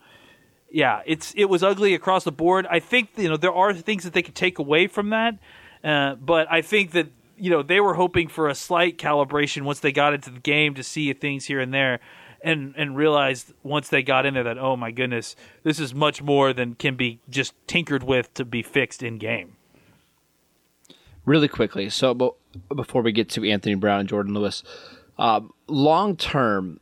yeah, 0.70 1.02
it's 1.06 1.34
it 1.36 1.46
was 1.46 1.64
ugly 1.64 1.92
across 1.94 2.22
the 2.22 2.30
board. 2.30 2.68
I 2.70 2.78
think 2.78 3.08
you 3.16 3.28
know 3.28 3.36
there 3.36 3.52
are 3.52 3.74
things 3.74 4.04
that 4.04 4.12
they 4.12 4.22
could 4.22 4.36
take 4.36 4.60
away 4.60 4.86
from 4.86 5.10
that, 5.10 5.38
uh, 5.82 6.14
but 6.14 6.46
I 6.48 6.62
think 6.62 6.92
that 6.92 7.08
you 7.36 7.50
know 7.50 7.62
they 7.62 7.80
were 7.80 7.94
hoping 7.94 8.28
for 8.28 8.48
a 8.48 8.54
slight 8.54 8.98
calibration 8.98 9.62
once 9.62 9.80
they 9.80 9.92
got 9.92 10.14
into 10.14 10.30
the 10.30 10.40
game 10.40 10.74
to 10.74 10.82
see 10.82 11.12
things 11.12 11.46
here 11.46 11.60
and 11.60 11.72
there, 11.72 12.00
and 12.42 12.74
and 12.76 12.96
realized 12.96 13.52
once 13.62 13.88
they 13.88 14.02
got 14.02 14.26
in 14.26 14.34
there 14.34 14.44
that 14.44 14.58
oh 14.58 14.76
my 14.76 14.90
goodness, 14.90 15.36
this 15.62 15.78
is 15.80 15.94
much 15.94 16.22
more 16.22 16.52
than 16.52 16.74
can 16.74 16.96
be 16.96 17.20
just 17.28 17.54
tinkered 17.66 18.02
with 18.02 18.32
to 18.34 18.44
be 18.44 18.62
fixed 18.62 19.02
in 19.02 19.18
game. 19.18 19.56
really 21.24 21.48
quickly. 21.48 21.88
So, 21.88 22.14
but 22.14 22.34
before 22.74 23.02
we 23.02 23.12
get 23.12 23.28
to 23.30 23.48
Anthony 23.48 23.74
Brown 23.74 24.00
and 24.00 24.08
Jordan 24.08 24.34
Lewis, 24.34 24.62
um, 25.18 25.52
long 25.68 26.16
term, 26.16 26.80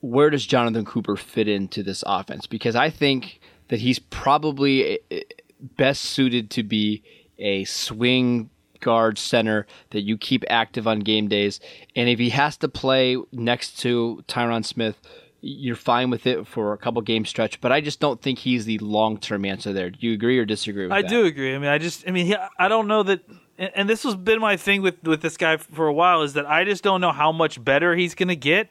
where 0.00 0.30
does 0.30 0.46
Jonathan 0.46 0.84
Cooper 0.84 1.16
fit 1.16 1.48
into 1.48 1.82
this 1.82 2.04
offense? 2.06 2.46
Because 2.46 2.76
I 2.76 2.90
think 2.90 3.40
that 3.68 3.80
he's 3.80 3.98
probably 3.98 5.00
eh, 5.10 5.22
best 5.60 6.02
suited 6.02 6.50
to 6.50 6.62
be 6.62 7.02
a 7.38 7.64
swing 7.64 8.50
guard 8.84 9.18
center 9.18 9.66
that 9.90 10.02
you 10.02 10.16
keep 10.16 10.44
active 10.48 10.86
on 10.86 11.00
game 11.00 11.26
days. 11.26 11.58
And 11.96 12.08
if 12.08 12.18
he 12.18 12.30
has 12.30 12.56
to 12.58 12.68
play 12.68 13.16
next 13.32 13.80
to 13.80 14.22
Tyron 14.28 14.64
Smith, 14.64 15.00
you're 15.40 15.76
fine 15.76 16.10
with 16.10 16.26
it 16.26 16.46
for 16.46 16.72
a 16.72 16.78
couple 16.78 17.00
game 17.02 17.24
stretch. 17.24 17.60
But 17.60 17.72
I 17.72 17.80
just 17.80 17.98
don't 17.98 18.20
think 18.20 18.38
he's 18.38 18.66
the 18.66 18.78
long 18.78 19.18
term 19.18 19.44
answer 19.44 19.72
there. 19.72 19.90
Do 19.90 19.98
you 20.00 20.12
agree 20.12 20.38
or 20.38 20.44
disagree 20.44 20.84
with 20.84 20.92
I 20.92 21.02
that? 21.02 21.08
do 21.08 21.24
agree. 21.24 21.54
I 21.54 21.58
mean, 21.58 21.70
I 21.70 21.78
just, 21.78 22.06
I 22.06 22.10
mean, 22.10 22.26
he, 22.26 22.36
I 22.58 22.68
don't 22.68 22.86
know 22.86 23.02
that, 23.02 23.20
and 23.58 23.70
and 23.74 23.88
this 23.88 24.02
has 24.04 24.14
been 24.14 24.40
my 24.40 24.56
thing 24.56 24.82
with 24.82 25.02
with 25.02 25.22
this 25.22 25.36
guy 25.36 25.56
for 25.56 25.86
a 25.86 25.92
while 25.92 26.22
is 26.22 26.34
that 26.34 26.46
I 26.46 26.64
just 26.64 26.82
don't 26.82 27.00
know 27.00 27.12
how 27.12 27.32
much 27.32 27.62
better 27.62 27.94
he's 27.96 28.14
going 28.14 28.28
to 28.28 28.36
get. 28.36 28.70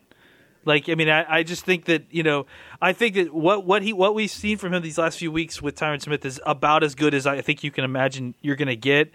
Like, 0.66 0.88
I 0.88 0.96
mean, 0.96 1.10
I, 1.10 1.26
I 1.40 1.44
just 1.44 1.66
think 1.66 1.86
that 1.86 2.06
you 2.10 2.24
know, 2.24 2.46
I 2.82 2.94
think 2.94 3.16
that 3.16 3.34
what 3.34 3.66
what 3.66 3.82
he 3.84 3.94
what 3.94 4.16
we've 4.16 4.32
seen 4.32 4.58
from 4.58 4.74
him 4.74 4.82
these 4.82 4.98
last 4.98 5.20
few 5.20 5.32
weeks 5.32 5.62
with 5.62 5.76
Tyron 5.76 6.02
Smith 6.02 6.26
is 6.26 6.40
about 6.46 6.84
as 6.84 6.96
good 6.96 7.14
as 7.14 7.28
I 7.28 7.42
think 7.42 7.64
you 7.64 7.72
can 7.72 7.84
imagine 7.84 8.36
you're 8.42 8.56
going 8.56 8.68
to 8.68 8.76
get. 8.76 9.12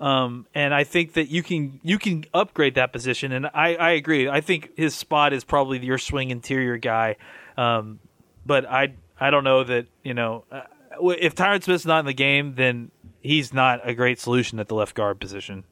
Um, 0.00 0.46
and 0.54 0.74
I 0.74 0.82
think 0.84 1.12
that 1.12 1.28
you 1.28 1.42
can 1.42 1.78
you 1.84 1.98
can 1.98 2.24
upgrade 2.34 2.74
that 2.74 2.92
position, 2.92 3.30
and 3.32 3.46
I, 3.46 3.76
I 3.76 3.90
agree. 3.92 4.28
I 4.28 4.40
think 4.40 4.76
his 4.76 4.94
spot 4.94 5.32
is 5.32 5.44
probably 5.44 5.78
your 5.84 5.98
swing 5.98 6.30
interior 6.30 6.76
guy, 6.76 7.16
um, 7.56 8.00
but 8.44 8.68
I 8.68 8.94
I 9.20 9.30
don't 9.30 9.44
know 9.44 9.62
that 9.62 9.86
you 10.02 10.14
know 10.14 10.44
uh, 10.50 10.62
if 11.00 11.34
Tyron 11.36 11.62
Smith's 11.62 11.86
not 11.86 12.00
in 12.00 12.06
the 12.06 12.14
game, 12.14 12.54
then 12.56 12.90
he's 13.20 13.52
not 13.54 13.80
a 13.88 13.94
great 13.94 14.18
solution 14.18 14.58
at 14.58 14.66
the 14.66 14.74
left 14.74 14.94
guard 14.96 15.20
position. 15.20 15.62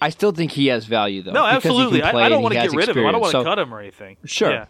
I 0.00 0.10
still 0.10 0.32
think 0.32 0.52
he 0.52 0.66
has 0.66 0.84
value 0.84 1.22
though. 1.22 1.32
No, 1.32 1.46
absolutely. 1.46 2.02
I, 2.02 2.10
I 2.26 2.28
don't 2.28 2.42
want 2.42 2.54
to 2.54 2.60
get 2.60 2.72
rid 2.72 2.90
of 2.90 2.96
him. 2.96 3.06
I 3.06 3.12
don't 3.12 3.20
want 3.22 3.32
to 3.32 3.38
So- 3.38 3.44
cut 3.44 3.58
him 3.58 3.72
or 3.72 3.80
anything. 3.80 4.18
Sure. 4.24 4.50
Yeah. 4.50 4.66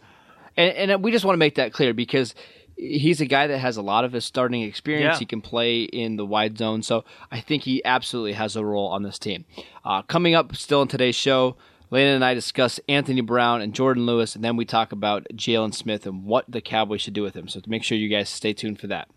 And, 0.57 0.93
and 0.93 1.03
we 1.03 1.11
just 1.11 1.25
want 1.25 1.35
to 1.35 1.39
make 1.39 1.57
that 1.57 1.73
clear 1.73 1.93
because 1.93 2.35
he's 2.77 3.21
a 3.21 3.27
guy 3.27 3.47
that 3.47 3.59
has 3.59 3.77
a 3.77 3.83
lot 3.83 4.05
of 4.05 4.13
his 4.13 4.25
starting 4.25 4.63
experience. 4.63 5.17
Yeah. 5.17 5.19
He 5.21 5.27
can 5.27 5.41
play 5.41 5.83
in 5.83 6.17
the 6.17 6.27
wide 6.27 6.59
zone. 6.59 6.83
So 6.83 7.05
I 7.31 7.41
think 7.41 7.63
he 7.63 7.85
absolutely 7.85 8.33
has 8.35 8.57
a 8.57 8.65
role 8.65 8.89
on 8.89 9.03
this 9.03 9.19
team. 9.19 9.45
Uh, 9.85 10.03
coming 10.03 10.35
up 10.35 10.55
still 10.57 10.83
in 10.83 10.89
today's 10.89 11.15
show, 11.15 11.57
Lana 11.91 12.15
and 12.15 12.25
I 12.25 12.35
discuss 12.35 12.81
Anthony 12.89 13.21
Brown 13.21 13.61
and 13.61 13.75
Jordan 13.75 14.07
Lewis, 14.07 14.35
and 14.35 14.43
then 14.43 14.57
we 14.57 14.65
talk 14.65 14.93
about 14.93 15.27
Jaylon 15.35 15.75
Smith 15.75 16.07
and 16.07 16.25
what 16.25 16.45
the 16.49 16.61
Cowboys 16.61 17.03
should 17.03 17.15
do 17.15 17.23
with 17.23 17.35
him. 17.35 17.47
So 17.47 17.61
make 17.67 17.85
sure 17.85 17.97
you 17.97 18.09
guys 18.09 18.29
stay 18.29 18.53
tuned 18.53 18.81
for 18.81 18.89
that. 18.89 19.09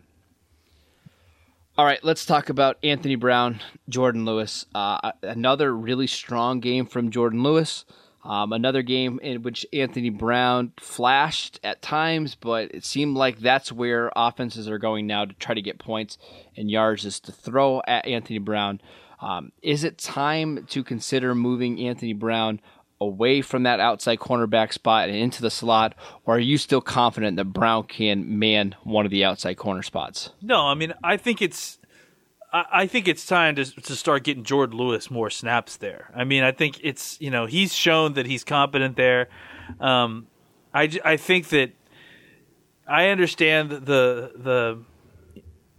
All 1.78 1.86
right, 1.86 2.04
let's 2.04 2.26
talk 2.26 2.50
about 2.50 2.78
Anthony 2.84 3.16
Brown, 3.16 3.62
Jordan 3.88 4.26
Lewis. 4.26 4.66
Uh, 4.74 5.12
another 5.22 5.76
really 5.76 6.08
strong 6.08 6.60
game 6.60 6.88
from 6.88 7.12
Jordan 7.12 7.44
Lewis. 7.44 7.86
Um, 8.28 8.52
another 8.52 8.82
game 8.82 9.22
in 9.24 9.42
which 9.42 9.66
Anthony 9.72 10.10
Brown 10.10 10.74
flashed 10.78 11.62
at 11.64 11.82
times, 11.82 12.36
but 12.36 12.76
it 12.76 12.84
seemed 12.84 13.16
like 13.16 13.40
that's 13.40 13.72
where 13.72 14.12
offenses 14.18 14.68
are 14.68 14.78
going 14.78 15.08
now 15.08 15.24
to 15.24 15.34
try 15.36 15.56
to 15.56 15.62
get 15.62 15.80
points 15.80 16.18
and 16.58 16.70
yards 16.70 17.06
is 17.06 17.22
to 17.22 17.32
throw 17.32 17.82
at 17.88 18.06
Anthony 18.06 18.40
Brown. 18.40 18.82
Um, 19.22 19.54
is 19.62 19.86
it 19.86 19.98
time 19.98 20.66
to 20.72 20.84
consider 20.84 21.34
moving 21.34 21.80
Anthony 21.88 22.12
Brown 22.12 22.60
away 23.00 23.42
from 23.42 23.64
that 23.64 23.80
outside 23.80 24.20
cornerback 24.20 24.74
spot 24.74 25.08
and 25.08 25.18
into 25.18 25.42
the 25.42 25.50
slot, 25.50 25.96
or 26.26 26.36
are 26.36 26.40
you 26.40 26.58
still 26.58 26.82
confident 26.82 27.38
that 27.38 27.46
Brown 27.46 27.84
can 27.84 28.40
man 28.40 28.76
one 28.84 29.06
of 29.06 29.12
the 29.12 29.24
outside 29.24 29.56
corner 29.56 29.84
spots? 29.84 30.32
No, 30.42 30.68
I 30.68 30.74
mean, 30.74 30.94
I 31.02 31.16
think 31.16 31.42
it's. 31.42 31.80
I 32.54 32.88
think 32.88 33.08
it's 33.08 33.26
time 33.26 33.56
to 33.56 33.66
to 33.66 33.96
start 33.96 34.24
getting 34.24 34.44
Jordan 34.44 34.78
Lewis 34.78 35.12
more 35.12 35.30
snaps 35.30 35.78
there. 35.78 36.12
I 36.16 36.24
mean, 36.24 36.44
I 36.44 36.52
think 36.52 36.80
it's 36.82 37.20
you 37.20 37.30
know 37.30 37.46
he's 37.46 37.74
shown 37.74 38.14
that 38.14 38.26
he's 38.26 38.44
competent 38.44 38.96
there. 38.96 39.28
Um, 39.80 40.28
I, 40.74 40.90
I 41.04 41.18
think 41.18 41.50
that 41.50 41.72
I 42.88 43.10
understand 43.10 43.72
the 43.72 44.32
the 44.36 44.80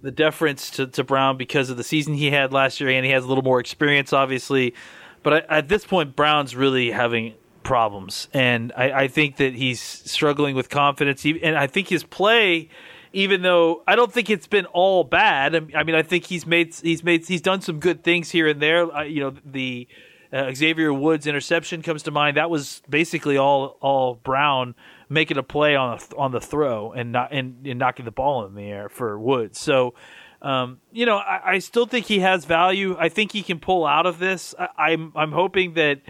the 0.02 0.10
deference 0.10 0.70
to, 0.72 0.86
to 0.86 1.02
Brown 1.02 1.36
because 1.36 1.70
of 1.70 1.76
the 1.76 1.84
season 1.84 2.14
he 2.14 2.30
had 2.30 2.52
last 2.52 2.80
year, 2.80 2.90
and 2.90 3.04
he 3.04 3.10
has 3.12 3.24
a 3.24 3.28
little 3.28 3.42
more 3.42 3.60
experience, 3.60 4.12
obviously. 4.12 4.74
But 5.22 5.50
I, 5.50 5.58
at 5.58 5.68
this 5.68 5.84
point, 5.84 6.14
Brown's 6.14 6.54
really 6.54 6.90
having 6.90 7.34
problems, 7.62 8.28
and 8.32 8.72
I, 8.76 8.92
I 8.92 9.08
think 9.08 9.36
that 9.36 9.54
he's 9.54 9.80
struggling 9.80 10.54
with 10.54 10.68
confidence. 10.68 11.24
And 11.24 11.56
I 11.56 11.66
think 11.66 11.88
his 11.88 12.04
play, 12.04 12.68
even 13.12 13.42
though 13.42 13.82
I 13.86 13.96
don't 13.96 14.12
think 14.12 14.30
it's 14.30 14.46
been 14.46 14.66
all 14.66 15.04
bad. 15.04 15.54
I 15.54 15.82
mean- 15.82 15.94
I 15.94 16.02
think 16.02 16.24
he's 16.24 16.46
made 16.46 16.74
he's 16.74 17.02
made 17.02 17.26
he's 17.26 17.40
done 17.40 17.60
some 17.60 17.80
good 17.80 18.02
things 18.04 18.30
here 18.30 18.48
and 18.48 18.60
there. 18.60 18.94
Uh, 18.94 19.02
you 19.02 19.20
know, 19.20 19.34
the 19.44 19.88
uh, 20.32 20.52
Xavier 20.54 20.92
Woods 20.92 21.26
interception 21.26 21.82
comes 21.82 22.02
to 22.04 22.10
mind. 22.10 22.36
That 22.36 22.50
was 22.50 22.82
basically 22.88 23.36
all 23.36 23.78
all 23.80 24.16
Brown 24.16 24.74
making 25.08 25.38
a 25.38 25.42
play 25.42 25.74
on 25.74 25.98
a, 25.98 26.16
on 26.16 26.32
the 26.32 26.40
throw 26.40 26.92
and 26.92 27.12
not 27.12 27.32
and, 27.32 27.66
and 27.66 27.78
knocking 27.78 28.04
the 28.04 28.10
ball 28.10 28.44
in 28.46 28.54
the 28.54 28.64
air 28.64 28.88
for 28.88 29.18
Woods. 29.18 29.58
So. 29.58 29.94
Um, 30.40 30.78
you 30.92 31.04
know, 31.04 31.16
I, 31.16 31.54
I 31.54 31.58
still 31.58 31.86
think 31.86 32.06
he 32.06 32.20
has 32.20 32.44
value. 32.44 32.96
I 32.96 33.08
think 33.08 33.32
he 33.32 33.42
can 33.42 33.58
pull 33.58 33.84
out 33.84 34.06
of 34.06 34.20
this. 34.20 34.54
I, 34.56 34.92
I'm 34.92 35.10
I'm 35.16 35.32
hoping 35.32 35.74
that, 35.74 36.00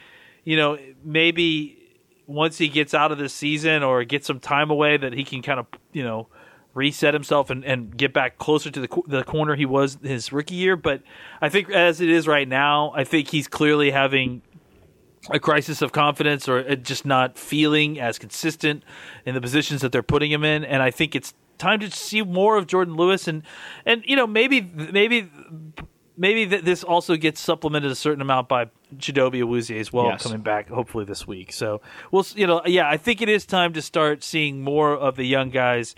you 0.45 0.59
know, 0.59 0.77
maybe 1.03 1.79
once 2.27 2.59
he 2.59 2.69
gets 2.69 2.93
out 2.93 3.11
of 3.11 3.17
this 3.17 3.33
season 3.33 3.83
or 3.83 4.05
gets 4.05 4.27
some 4.27 4.39
time 4.39 4.71
away, 4.71 4.99
that 4.99 5.15
he 5.15 5.25
can 5.25 5.41
kind 5.41 5.59
of 5.59 5.67
you 5.95 6.05
know 6.05 6.29
reset 6.75 7.15
himself 7.15 7.51
and, 7.51 7.65
and 7.65 7.97
get 7.97 8.13
back 8.13 8.39
closer 8.39 8.71
to 8.71 8.81
the 8.81 8.89
the 9.07 9.25
corner 9.25 9.57
he 9.57 9.67
was 9.67 9.99
his 10.03 10.33
rookie 10.33 10.55
year. 10.55 10.77
But 10.77 11.03
I 11.41 11.49
think 11.49 11.71
as 11.71 12.01
it 12.01 12.09
is 12.09 12.27
right 12.29 12.47
now, 12.49 12.93
I 12.95 13.05
think 13.05 13.29
he's 13.29 13.49
clearly 13.49 13.91
having 13.91 14.43
a 15.31 15.41
crisis 15.41 15.83
of 15.83 15.93
confidence 15.93 16.49
or 16.49 16.59
uh, 16.61 16.75
just 16.77 17.05
not 17.05 17.37
feeling 17.39 17.99
as 18.01 18.19
consistent 18.19 18.85
in 19.27 19.35
the 19.35 19.41
positions 19.41 19.81
that 19.83 19.91
they're 19.93 20.03
putting 20.03 20.31
him 20.31 20.45
in. 20.45 20.65
And 20.65 20.81
I 20.83 20.91
think 20.91 21.15
it's 21.17 21.35
time 21.59 21.81
to 21.81 21.91
see 21.91 22.23
more 22.23 22.57
of 22.57 22.67
Jordan 22.69 22.95
Lewis 22.95 23.27
and 23.27 23.43
and 23.85 24.03
you 24.07 24.15
know 24.15 24.27
maybe 24.29 24.61
maybe 24.61 25.29
maybe 26.17 26.47
th- 26.47 26.63
this 26.65 26.85
also 26.85 27.17
gets 27.17 27.41
supplemented 27.41 27.91
a 27.91 27.95
certain 27.97 28.21
amount 28.23 28.49
by 28.49 28.67
Chidobe 28.97 29.43
Awuzie 29.43 29.81
as 29.81 29.93
well 29.93 30.07
Yes. 30.07 30.23
coming 30.23 30.41
back 30.41 30.69
hopefully 30.69 31.05
this 31.05 31.27
week. 31.27 31.53
So 31.53 31.81
we'll 32.13 32.25
you 32.37 32.47
know 32.47 32.63
yeah 32.65 32.89
I 32.89 32.97
think 32.97 33.21
it 33.21 33.29
is 33.29 33.45
time 33.45 33.73
to 33.73 33.83
start 33.83 34.23
seeing 34.23 34.63
more 34.63 34.95
of 34.95 35.17
the 35.17 35.25
young 35.25 35.51
guys 35.51 35.97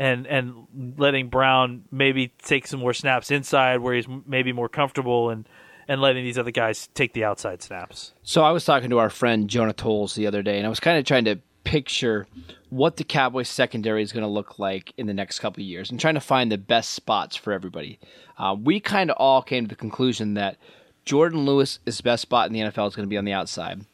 and 0.00 0.26
and 0.26 0.96
letting 0.96 1.28
Brown 1.28 1.84
maybe 1.92 2.32
take 2.42 2.66
some 2.66 2.80
more 2.80 2.94
snaps 2.94 3.30
inside 3.30 3.80
where 3.80 3.94
he's 3.94 4.08
maybe 4.26 4.52
more 4.52 4.68
comfortable 4.68 5.28
and 5.28 5.46
and 5.86 6.00
letting 6.00 6.24
these 6.24 6.38
other 6.38 6.50
guys 6.50 6.88
take 6.94 7.12
the 7.12 7.24
outside 7.24 7.62
snaps. 7.62 8.14
So 8.22 8.42
I 8.42 8.50
was 8.50 8.64
talking 8.64 8.90
to 8.90 8.98
our 8.98 9.10
friend 9.10 9.48
Jonah 9.48 9.74
Tolles 9.74 10.14
the 10.14 10.26
other 10.26 10.42
day, 10.42 10.56
and 10.56 10.66
I 10.66 10.70
was 10.70 10.80
kind 10.80 10.98
of 10.98 11.04
trying 11.04 11.26
to 11.26 11.38
picture 11.64 12.26
what 12.70 12.96
the 12.96 13.04
Cowboys 13.04 13.48
secondary 13.48 14.02
is 14.02 14.12
going 14.12 14.24
to 14.24 14.30
look 14.30 14.58
like 14.58 14.94
in 14.96 15.06
the 15.06 15.12
next 15.12 15.40
couple 15.40 15.62
years, 15.62 15.90
and 15.90 16.00
trying 16.00 16.14
to 16.14 16.20
find 16.20 16.50
the 16.50 16.58
best 16.58 16.92
spots 16.92 17.36
for 17.36 17.52
everybody. 17.52 17.98
Uh, 18.38 18.56
we 18.58 18.80
kind 18.80 19.10
of 19.10 19.16
all 19.18 19.42
came 19.42 19.64
to 19.64 19.68
the 19.68 19.76
conclusion 19.76 20.34
that 20.34 20.56
Jordan 21.04 21.44
Lewis 21.44 21.78
is 21.84 22.00
best 22.00 22.22
spot 22.22 22.46
in 22.46 22.54
the 22.54 22.60
NFL 22.60 22.88
is 22.88 22.96
going 22.96 23.06
to 23.06 23.10
be 23.10 23.18
on 23.18 23.26
the 23.26 23.32
outside. 23.32 23.84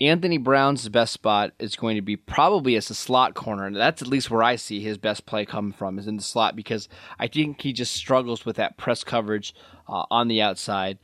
Anthony 0.00 0.38
Brown's 0.38 0.88
best 0.88 1.12
spot 1.12 1.52
is 1.58 1.76
going 1.76 1.96
to 1.96 2.02
be 2.02 2.16
probably 2.16 2.74
as 2.74 2.88
a 2.88 2.94
slot 2.94 3.34
corner, 3.34 3.66
and 3.66 3.76
that's 3.76 4.00
at 4.00 4.08
least 4.08 4.30
where 4.30 4.42
I 4.42 4.56
see 4.56 4.80
his 4.80 4.96
best 4.96 5.26
play 5.26 5.44
coming 5.44 5.72
from 5.72 5.98
is 5.98 6.06
in 6.06 6.16
the 6.16 6.22
slot 6.22 6.56
because 6.56 6.88
I 7.18 7.26
think 7.26 7.60
he 7.60 7.74
just 7.74 7.92
struggles 7.94 8.46
with 8.46 8.56
that 8.56 8.78
press 8.78 9.04
coverage 9.04 9.54
uh, 9.86 10.06
on 10.10 10.28
the 10.28 10.40
outside. 10.40 10.98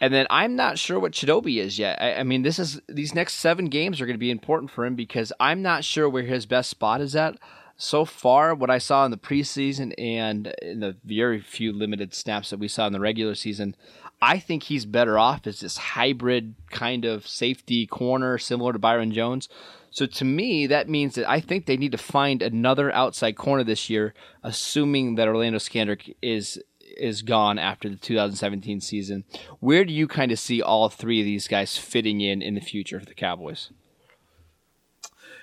And 0.00 0.12
then 0.12 0.26
I'm 0.28 0.54
not 0.54 0.78
sure 0.78 0.98
what 0.98 1.12
Chidobe 1.12 1.58
is 1.58 1.78
yet. 1.78 2.00
I, 2.00 2.16
I 2.16 2.22
mean, 2.22 2.42
this 2.42 2.58
is 2.58 2.80
these 2.88 3.14
next 3.14 3.34
seven 3.34 3.66
games 3.66 4.00
are 4.00 4.06
going 4.06 4.14
to 4.14 4.18
be 4.18 4.30
important 4.30 4.70
for 4.70 4.84
him 4.84 4.96
because 4.96 5.32
I'm 5.40 5.62
not 5.62 5.84
sure 5.84 6.08
where 6.08 6.22
his 6.22 6.46
best 6.46 6.70
spot 6.70 7.00
is 7.00 7.16
at. 7.16 7.38
So 7.82 8.04
far, 8.04 8.54
what 8.54 8.68
I 8.68 8.76
saw 8.76 9.06
in 9.06 9.10
the 9.10 9.16
preseason 9.16 9.94
and 9.96 10.52
in 10.60 10.80
the 10.80 10.96
very 11.02 11.40
few 11.40 11.72
limited 11.72 12.14
snaps 12.14 12.50
that 12.50 12.58
we 12.58 12.68
saw 12.68 12.86
in 12.86 12.92
the 12.92 13.00
regular 13.00 13.34
season, 13.34 13.74
I 14.20 14.38
think 14.38 14.64
he's 14.64 14.84
better 14.84 15.18
off 15.18 15.46
as 15.46 15.60
this 15.60 15.78
hybrid 15.78 16.56
kind 16.68 17.06
of 17.06 17.26
safety 17.26 17.86
corner, 17.86 18.36
similar 18.36 18.74
to 18.74 18.78
Byron 18.78 19.12
Jones. 19.12 19.48
So 19.90 20.04
to 20.04 20.26
me, 20.26 20.66
that 20.66 20.90
means 20.90 21.14
that 21.14 21.26
I 21.26 21.40
think 21.40 21.64
they 21.64 21.78
need 21.78 21.92
to 21.92 21.98
find 21.98 22.42
another 22.42 22.92
outside 22.92 23.38
corner 23.38 23.64
this 23.64 23.88
year, 23.88 24.12
assuming 24.42 25.14
that 25.14 25.26
Orlando 25.26 25.58
Scandrick 25.58 26.14
is 26.20 26.62
is 26.98 27.22
gone 27.22 27.58
after 27.58 27.88
the 27.88 27.96
2017 27.96 28.82
season. 28.82 29.24
Where 29.60 29.86
do 29.86 29.94
you 29.94 30.06
kind 30.06 30.32
of 30.32 30.38
see 30.38 30.60
all 30.60 30.90
three 30.90 31.20
of 31.20 31.24
these 31.24 31.48
guys 31.48 31.78
fitting 31.78 32.20
in 32.20 32.42
in 32.42 32.56
the 32.56 32.60
future 32.60 33.00
for 33.00 33.06
the 33.06 33.14
Cowboys? 33.14 33.70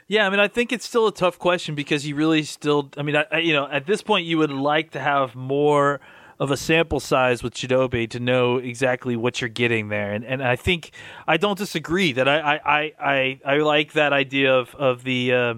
Yeah, 0.07 0.25
I 0.25 0.29
mean, 0.29 0.39
I 0.39 0.47
think 0.47 0.71
it's 0.71 0.85
still 0.85 1.07
a 1.07 1.11
tough 1.11 1.37
question 1.37 1.75
because 1.75 2.07
you 2.07 2.15
really 2.15 2.43
still. 2.43 2.89
I 2.97 3.01
mean, 3.03 3.15
I, 3.17 3.25
I, 3.31 3.37
you 3.39 3.53
know, 3.53 3.67
at 3.67 3.85
this 3.85 4.01
point, 4.01 4.25
you 4.25 4.37
would 4.37 4.51
like 4.51 4.91
to 4.91 4.99
have 4.99 5.35
more 5.35 5.99
of 6.39 6.49
a 6.51 6.55
sample 6.57 6.99
size 6.99 7.43
with 7.43 7.53
Chidobe 7.53 8.09
to 8.11 8.19
know 8.19 8.57
exactly 8.57 9.15
what 9.17 9.41
you're 9.41 9.49
getting 9.49 9.89
there, 9.89 10.13
and 10.13 10.23
and 10.23 10.41
I 10.41 10.55
think 10.55 10.91
I 11.27 11.35
don't 11.37 11.57
disagree 11.57 12.13
that 12.13 12.27
I 12.27 12.39
I 12.39 12.93
I, 12.99 13.39
I, 13.45 13.57
like 13.57 13.93
that 13.93 14.13
idea 14.13 14.53
of 14.55 14.73
of 14.75 15.03
the. 15.03 15.33
Uh, 15.33 15.53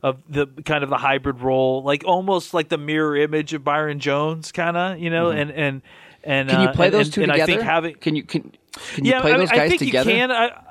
of 0.00 0.18
the 0.28 0.46
kind 0.64 0.84
of 0.84 0.90
the 0.90 0.96
hybrid 0.96 1.40
role, 1.40 1.82
like 1.82 2.04
almost 2.06 2.54
like 2.54 2.68
the 2.68 2.78
mirror 2.78 3.16
image 3.16 3.52
of 3.52 3.64
Byron 3.64 3.98
Jones, 3.98 4.52
kind 4.52 4.76
of, 4.76 5.00
you 5.00 5.10
know, 5.10 5.30
and 5.30 5.50
and 5.50 5.82
and 6.22 6.48
Mm-hmm. 6.48 6.56
Can 6.56 6.62
you 6.62 6.68
uh, 6.68 6.72
play 6.72 6.86
and- 6.86 6.94
those 6.94 7.06
and- 7.06 7.14
two 7.14 7.22
and 7.24 7.32
together? 7.32 7.52
I 7.52 7.56
think 7.56 7.62
having 7.66 7.94
can 7.96 8.14
you 8.14 8.22
can 8.22 8.52
can 8.94 9.04
you 9.04 9.10
yeah, 9.10 9.20
play 9.22 9.30
I, 9.32 9.34
mean, 9.34 9.40
those 9.40 9.50
guys 9.50 9.60
I 9.60 9.68
think 9.70 9.80
together? 9.80 10.10
you 10.10 10.16
can. 10.16 10.30
I, 10.30 10.62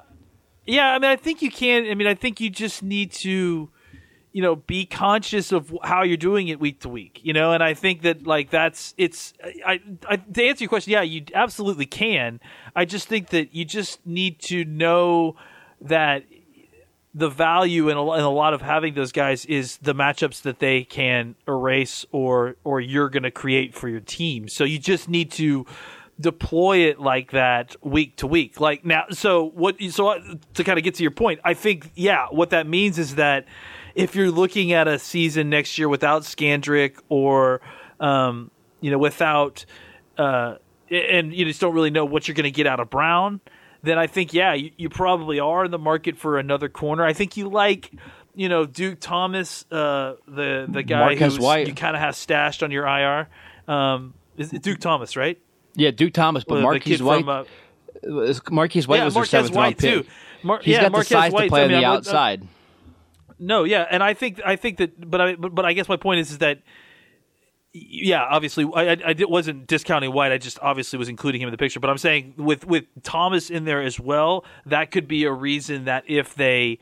yeah, 0.68 0.90
I 0.90 1.00
mean, 1.00 1.10
I 1.10 1.16
think 1.16 1.42
you 1.42 1.50
can. 1.50 1.90
I 1.90 1.96
mean, 1.96 2.08
I 2.08 2.14
think 2.14 2.42
you 2.42 2.50
just 2.50 2.84
need 2.84 3.12
to, 3.14 3.70
you 4.34 4.42
know, 4.42 4.58
be 4.58 4.86
conscious 4.86 5.52
of 5.54 5.76
how 5.84 6.04
you're 6.04 6.18
doing 6.18 6.50
it 6.50 6.60
week 6.60 6.82
to 6.82 6.90
week. 6.90 7.22
You 7.24 7.34
know, 7.34 7.54
and 7.54 7.64
I 7.64 7.74
think 7.74 8.02
that 8.02 8.28
like 8.28 8.50
that's 8.50 8.94
it's. 8.98 9.34
I, 9.66 9.80
I 10.08 10.18
to 10.18 10.44
answer 10.44 10.64
your 10.64 10.70
question, 10.70 10.92
yeah, 10.92 11.02
you 11.02 11.24
absolutely 11.34 11.86
can. 11.86 12.42
I 12.76 12.86
just 12.86 13.08
think 13.08 13.30
that 13.30 13.56
you 13.56 13.64
just 13.64 14.06
need 14.06 14.40
to 14.44 14.66
know 14.66 15.38
that 15.82 16.26
the 17.14 17.30
value 17.30 17.90
in 17.90 17.98
a, 17.98 18.14
in 18.14 18.24
a 18.24 18.30
lot 18.30 18.54
of 18.54 18.62
having 18.62 18.94
those 18.94 19.12
guys 19.12 19.46
is 19.46 19.78
the 19.78 19.96
matchups 19.96 20.42
that 20.44 20.60
they 20.60 20.84
can 20.84 21.36
erase 21.48 22.06
or 22.12 22.58
or 22.64 22.82
you're 22.82 23.10
going 23.10 23.24
to 23.24 23.32
create 23.32 23.74
for 23.74 23.88
your 23.88 24.02
team. 24.02 24.48
So 24.50 24.66
you 24.66 24.78
just 24.78 25.08
need 25.08 25.32
to 25.32 25.66
deploy 26.20 26.90
it 26.90 27.00
like 27.00 27.32
that 27.32 27.76
week 27.84 28.18
to 28.18 28.28
week. 28.28 28.60
Like 28.60 28.86
now, 28.86 29.06
so 29.12 29.46
what? 29.50 29.82
So 29.90 30.20
to 30.56 30.64
kind 30.64 30.78
of 30.78 30.84
get 30.84 30.96
to 30.96 31.04
your 31.04 31.12
point, 31.12 31.40
I 31.44 31.54
think 31.54 31.92
yeah, 31.96 32.28
what 32.32 32.52
that 32.52 32.68
means 32.68 32.98
is 32.98 33.16
that 33.16 33.46
if 33.96 34.16
you're 34.16 34.32
looking 34.32 34.74
at 34.74 34.88
a 34.88 35.00
season 35.00 35.50
next 35.50 35.78
year 35.78 35.90
without 35.90 36.24
Scandrick 36.24 36.98
or 37.10 37.62
um, 38.00 38.52
you 38.82 38.92
know 38.92 38.98
without 38.98 39.66
uh, 40.18 40.56
and 40.90 41.34
you 41.34 41.46
just 41.46 41.62
don't 41.62 41.74
really 41.74 41.92
know 41.92 42.06
what 42.06 42.28
you're 42.28 42.36
going 42.36 42.44
to 42.46 42.52
get 42.52 42.68
out 42.68 42.80
of 42.80 42.90
Brown 42.90 43.42
then 43.84 43.98
I 43.98 44.08
think 44.08 44.34
yeah, 44.34 44.54
you, 44.54 44.72
you 44.78 44.90
probably 44.90 45.40
are 45.40 45.66
in 45.66 45.72
the 45.72 45.80
market 45.80 46.18
for 46.18 46.38
another 46.38 46.70
corner. 46.70 47.06
I 47.06 47.14
think 47.14 47.38
you 47.38 47.50
like, 47.50 47.92
you 48.36 48.50
know, 48.50 48.66
Duke 48.66 49.00
Thomas, 49.00 49.66
uh, 49.72 50.16
the 50.28 50.68
the 50.70 50.84
guy 50.84 51.00
White. 51.40 51.68
you 51.68 51.74
kind 51.74 51.96
of 51.96 52.02
have 52.02 52.16
stashed 52.16 52.64
on 52.64 52.72
your 52.72 52.86
IR. 52.86 53.30
Um, 53.68 54.14
is 54.38 54.54
it 54.54 54.62
Duke 54.62 54.80
Thomas, 54.80 55.16
right? 55.16 55.40
Yeah, 55.78 55.92
Duke 55.92 56.12
Thomas, 56.14 56.44
but 56.44 56.62
Marquez 56.62 57.02
White. 57.02 57.24
from, 57.24 57.30
uh, 57.30 58.34
Marquez 58.52 58.88
White 58.88 58.98
yeah, 58.98 59.06
was 59.06 59.14
their 59.14 59.22
Marquez 59.22 59.30
seventh 59.30 59.56
round 59.56 59.78
pick. 59.78 60.04
too. 60.04 60.10
Mar- 60.44 60.60
He's 60.62 60.74
yeah, 60.74 60.82
got 60.84 60.92
Marquez 60.92 61.10
the 61.10 61.16
size 61.16 61.32
White, 61.32 61.44
to 61.46 61.50
play 61.50 61.62
I 61.62 61.64
on 61.66 61.70
the 61.72 61.76
I 61.78 61.80
would- 61.80 61.86
uh, 61.86 61.94
outside. 61.98 62.48
No, 63.40 63.64
yeah, 63.64 63.86
and 63.90 64.04
I 64.04 64.14
think 64.16 64.42
I 64.44 64.56
think 64.56 64.78
that, 64.80 65.10
but 65.10 65.22
I 65.22 65.36
but, 65.36 65.54
but 65.54 65.64
I 65.66 65.74
guess 65.74 65.88
my 65.88 65.96
point 65.98 66.20
is 66.20 66.32
is 66.32 66.40
that 66.40 66.60
yeah, 67.74 68.24
obviously 68.24 68.68
I, 68.76 68.94
I, 68.94 68.98
I 69.06 69.16
wasn't 69.20 69.68
discounting 69.68 70.12
White. 70.12 70.32
I 70.32 70.40
just 70.40 70.58
obviously 70.62 70.98
was 70.98 71.10
including 71.10 71.42
him 71.42 71.48
in 71.48 71.52
the 71.52 71.58
picture. 71.58 71.80
But 71.80 71.92
I'm 71.92 72.00
saying 72.00 72.34
with 72.38 72.66
with 72.66 72.86
Thomas 73.04 73.52
in 73.52 73.66
there 73.66 73.82
as 73.84 74.00
well, 74.00 74.44
that 74.66 74.90
could 74.90 75.08
be 75.08 75.26
a 75.26 75.32
reason 75.32 75.86
that 75.86 76.04
if 76.08 76.34
they 76.34 76.80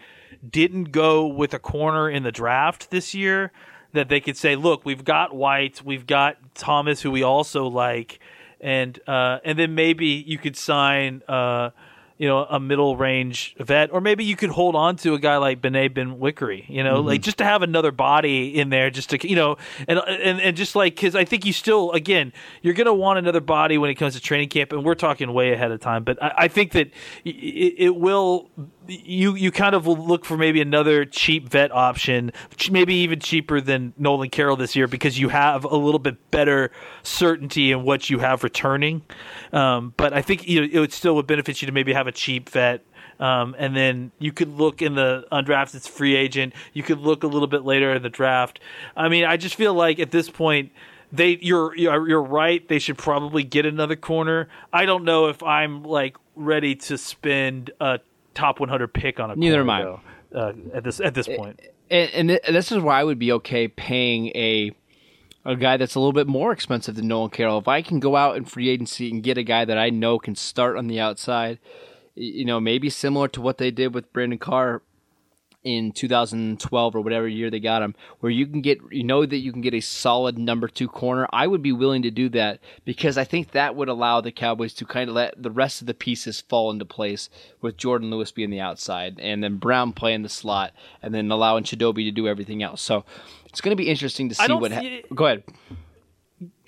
didn't 0.50 0.86
go 0.94 1.26
with 1.28 1.54
a 1.54 1.60
corner 1.60 2.10
in 2.10 2.24
the 2.24 2.32
draft 2.32 2.90
this 2.92 3.14
year, 3.14 3.52
that 3.92 4.08
they 4.08 4.22
could 4.22 4.38
say, 4.38 4.56
look, 4.56 4.86
we've 4.86 5.04
got 5.04 5.36
White, 5.36 5.82
we've 5.84 6.08
got 6.08 6.38
Thomas, 6.54 7.02
who 7.02 7.12
we 7.12 7.24
also 7.24 7.68
like, 7.68 8.20
and 8.66 9.00
uh, 9.08 9.38
and 9.46 9.60
then 9.60 9.76
maybe 9.76 10.08
you 10.08 10.40
could 10.40 10.58
sign. 10.58 11.22
Uh, 11.28 11.70
you 12.18 12.28
know, 12.28 12.46
a 12.46 12.60
middle 12.60 12.96
range 12.96 13.56
vet, 13.60 13.92
or 13.92 14.00
maybe 14.00 14.24
you 14.24 14.36
could 14.36 14.50
hold 14.50 14.76
on 14.76 14.96
to 14.96 15.14
a 15.14 15.20
guy 15.20 15.36
like 15.38 15.62
Benet 15.62 15.90
Benwikere, 15.90 16.64
you 16.70 16.84
know, 16.84 17.02
like 17.02 17.22
just 17.22 17.38
to 17.40 17.44
have 17.44 17.62
another 17.62 17.92
body 17.92 18.58
in 18.58 18.70
there, 18.70 18.90
just 18.90 19.10
to, 19.10 19.28
you 19.28 19.36
know, 19.36 19.58
and 19.88 20.00
and, 20.00 20.40
and 20.40 20.56
just 20.56 20.76
like, 20.76 20.96
cause 20.96 21.16
I 21.16 21.26
think 21.26 21.46
you 21.46 21.52
still, 21.52 21.92
again, 21.92 22.32
you're 22.62 22.74
going 22.74 22.86
to 22.86 22.94
want 22.94 23.20
another 23.20 23.42
body 23.42 23.78
when 23.78 23.90
it 23.90 23.96
comes 23.96 24.14
to 24.16 24.22
training 24.22 24.50
camp, 24.50 24.72
and 24.72 24.86
we're 24.86 24.96
talking 24.96 25.34
way 25.34 25.52
ahead 25.52 25.72
of 25.72 25.82
time, 25.82 26.04
but 26.04 26.22
I, 26.24 26.34
I 26.38 26.48
think 26.48 26.72
that 26.72 26.88
it, 27.26 27.76
it 27.78 27.96
will, 27.96 28.50
you, 28.88 29.36
you 29.36 29.52
kind 29.52 29.76
of 29.76 29.86
will 29.86 29.98
look 29.98 30.26
for 30.26 30.38
maybe 30.38 30.62
another 30.62 31.06
cheap 31.06 31.50
vet 31.50 31.72
option, 31.74 32.32
maybe 32.72 32.94
even 32.96 33.20
cheaper 33.20 33.60
than 33.60 33.94
Nolan 33.98 34.30
Carroll 34.30 34.56
this 34.56 34.76
year, 34.76 34.88
because 34.88 35.20
you 35.20 35.30
have 35.30 35.66
a 35.66 35.76
little 35.76 36.00
bit 36.00 36.32
better 36.32 36.72
certainty 37.04 37.72
in 37.72 37.84
what 37.84 38.10
you 38.10 38.20
have 38.20 38.44
returning. 38.44 39.02
Um, 39.52 39.94
but 39.98 40.14
I 40.14 40.22
think 40.22 40.48
you 40.48 40.62
know, 40.62 40.68
it 40.72 40.80
would 40.80 40.94
still 40.94 41.16
would 41.16 41.28
benefit 41.28 41.62
you 41.62 41.66
to 41.66 41.72
maybe 41.72 41.94
have 41.94 42.05
a 42.08 42.12
cheap 42.12 42.50
vet. 42.50 42.84
Um, 43.20 43.56
and 43.58 43.76
then 43.76 44.12
you 44.20 44.34
could 44.34 44.50
look 44.50 44.82
in 44.82 44.96
the 44.96 45.26
undrafted 45.32 45.88
free 45.88 46.16
agent. 46.16 46.54
You 46.74 46.84
could 46.84 47.00
look 47.00 47.24
a 47.24 47.28
little 47.28 47.48
bit 47.48 47.64
later 47.64 47.94
in 47.94 48.04
the 48.04 48.10
draft. 48.10 48.60
I 48.98 49.08
mean, 49.08 49.24
I 49.24 49.38
just 49.38 49.56
feel 49.56 49.74
like 49.74 50.00
at 50.00 50.12
this 50.12 50.30
point, 50.30 50.72
they 51.14 51.38
you're 51.42 51.76
you're 51.78 52.22
right. 52.22 52.68
They 52.68 52.80
should 52.80 52.98
probably 52.98 53.44
get 53.44 53.66
another 53.66 53.96
corner. 53.96 54.50
I 54.74 54.86
don't 54.86 55.06
know 55.06 55.28
if 55.28 55.42
I'm 55.44 55.84
like 55.84 56.18
ready 56.36 56.76
to 56.76 56.98
spend 56.98 57.72
a 57.80 58.00
top 58.34 58.60
100 58.60 58.94
pick 58.94 59.20
on 59.22 59.32
a 59.32 59.36
Neither 59.36 59.64
corner, 59.64 59.64
am 59.64 59.70
I. 59.70 59.82
though, 59.82 60.02
uh, 60.38 60.54
at 60.74 60.84
this 60.84 61.00
at 61.00 61.14
this 61.14 61.28
point. 61.28 61.62
and, 61.90 62.32
and 62.32 62.56
this 62.56 62.72
is 62.72 62.80
why 62.80 63.00
I 63.00 63.04
would 63.06 63.20
be 63.20 63.32
okay 63.32 63.70
paying 63.70 64.28
a 64.36 64.72
a 65.46 65.56
guy 65.56 65.78
that's 65.78 65.96
a 65.96 66.00
little 66.00 66.12
bit 66.12 66.28
more 66.28 66.52
expensive 66.52 66.96
than 66.96 67.08
Nolan 67.08 67.30
Carroll. 67.30 67.60
If 67.60 67.68
I 67.68 67.82
can 67.82 68.00
go 68.00 68.16
out 68.16 68.36
in 68.36 68.44
free 68.46 68.68
agency 68.68 69.10
and 69.12 69.22
get 69.24 69.38
a 69.38 69.44
guy 69.44 69.64
that 69.64 69.78
I 69.78 69.92
know 69.92 70.18
can 70.18 70.36
start 70.36 70.76
on 70.76 70.88
the 70.88 71.00
outside, 71.00 71.60
you 72.16 72.46
know, 72.46 72.60
maybe 72.60 72.90
similar 72.90 73.28
to 73.30 73.42
what 73.42 73.58
they 73.58 73.72
did 73.72 73.94
with 73.94 74.12
Brandon 74.14 74.40
Carr 74.40 74.82
in 75.64 75.92
2012 75.92 76.96
or 76.96 77.02
whatever 77.02 77.28
year 77.28 77.50
they 77.50 77.60
got 77.60 77.82
him, 77.82 77.96
where 78.20 78.32
you 78.32 78.46
can 78.46 78.62
get, 78.62 78.78
you 78.92 79.04
know, 79.04 79.26
that 79.26 79.38
you 79.38 79.52
can 79.52 79.62
get 79.62 79.74
a 79.74 79.80
solid 79.80 80.38
number 80.38 80.68
two 80.68 80.88
corner. 80.88 81.28
I 81.34 81.48
would 81.48 81.64
be 81.64 81.72
willing 81.72 82.04
to 82.04 82.12
do 82.12 82.30
that 82.30 82.60
because 82.86 83.18
I 83.18 83.24
think 83.24 83.52
that 83.52 83.76
would 83.76 83.90
allow 83.90 84.22
the 84.22 84.32
Cowboys 84.32 84.76
to 84.76 84.86
kind 84.86 85.10
of 85.10 85.16
let 85.16 85.42
the 85.42 85.50
rest 85.50 85.82
of 85.82 85.88
the 85.88 85.96
pieces 85.96 86.40
fall 86.40 86.70
into 86.70 86.86
place 86.86 87.30
with 87.62 87.78
Jordan 87.78 88.12
Lewis 88.12 88.32
being 88.32 88.52
the 88.52 88.60
outside 88.60 89.20
and 89.20 89.44
then 89.44 89.58
Brown 89.58 89.92
playing 89.92 90.22
the 90.22 90.30
slot 90.30 90.72
and 91.02 91.16
then 91.16 91.32
allowing 91.32 91.64
Chidobe 91.64 92.06
to 92.06 92.12
do 92.12 92.28
everything 92.28 92.62
else. 92.62 92.84
So 92.84 93.04
it's 93.48 93.60
going 93.60 93.76
to 93.76 93.82
be 93.82 93.90
interesting 93.90 94.30
to 94.30 94.36
see 94.36 94.44
what. 94.62 94.72
Ha- 94.72 94.82
Go 95.16 95.26
ahead. 95.26 95.44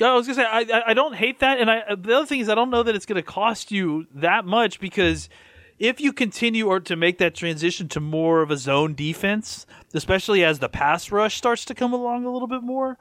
I 0.01 0.13
was 0.13 0.27
gonna 0.27 0.35
say 0.35 0.45
I 0.45 0.83
I- 0.87 0.93
don't 0.93 1.15
hate 1.15 1.39
that, 1.39 1.59
and 1.59 1.69
I 1.69 1.95
the 1.95 2.15
other 2.15 2.25
thing 2.25 2.39
is 2.39 2.49
I 2.49 2.55
don't 2.55 2.69
know 2.69 2.83
that 2.83 2.95
it's 2.95 3.05
gonna 3.05 3.21
cost 3.21 3.71
you 3.71 4.07
that 4.13 4.45
much 4.45 4.79
because 4.79 5.29
if 5.77 5.99
you 5.99 6.13
continue 6.13 6.67
or 6.67 6.79
to 6.79 6.95
make 6.95 7.17
that 7.19 7.35
transition 7.35 7.87
to 7.89 7.99
more 7.99 8.41
of 8.41 8.49
a 8.49 8.57
zone 8.57 8.95
defense, 8.95 9.65
especially 9.93 10.43
as 10.43 10.59
the 10.59 10.69
pass 10.69 11.11
rush 11.11 11.35
starts 11.35 11.65
to 11.65 11.75
come 11.75 11.93
along 11.93 12.25
a 12.25 12.31
little 12.31 12.47
bit 12.47 12.63
more, 12.63 12.97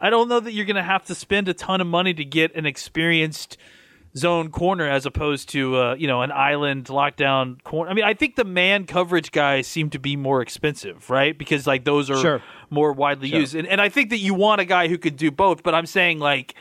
I 0.00 0.10
don't 0.10 0.28
know 0.28 0.40
that 0.40 0.52
you're 0.52 0.66
gonna 0.66 0.82
have 0.82 1.04
to 1.06 1.14
spend 1.14 1.48
a 1.48 1.54
ton 1.54 1.80
of 1.80 1.86
money 1.86 2.14
to 2.14 2.24
get 2.24 2.54
an 2.54 2.66
experienced 2.66 3.56
zone 4.16 4.50
corner 4.50 4.88
as 4.88 5.06
opposed 5.06 5.48
to 5.50 5.76
uh, 5.76 5.94
you 5.94 6.06
know 6.06 6.22
an 6.22 6.32
island 6.32 6.86
lockdown 6.86 7.62
corner. 7.62 7.90
I 7.90 7.94
mean, 7.94 8.04
I 8.04 8.14
think 8.14 8.36
the 8.36 8.44
man 8.44 8.86
coverage 8.86 9.30
guys 9.32 9.66
seem 9.66 9.90
to 9.90 9.98
be 9.98 10.16
more 10.16 10.42
expensive, 10.42 11.10
right? 11.10 11.36
Because 11.36 11.66
like 11.66 11.84
those 11.84 12.10
are 12.10 12.16
Sure. 12.18 12.42
more 12.70 12.92
widely 12.92 13.30
Sure. 13.30 13.40
used, 13.40 13.54
and 13.54 13.66
and 13.68 13.80
I 13.80 13.88
think 13.88 14.10
that 14.10 14.18
you 14.18 14.34
want 14.34 14.60
a 14.60 14.64
guy 14.64 14.88
who 14.88 14.98
could 14.98 15.16
do 15.16 15.30
both. 15.30 15.62
But 15.62 15.74
I'm 15.74 15.86
saying 15.86 16.18
like. 16.18 16.54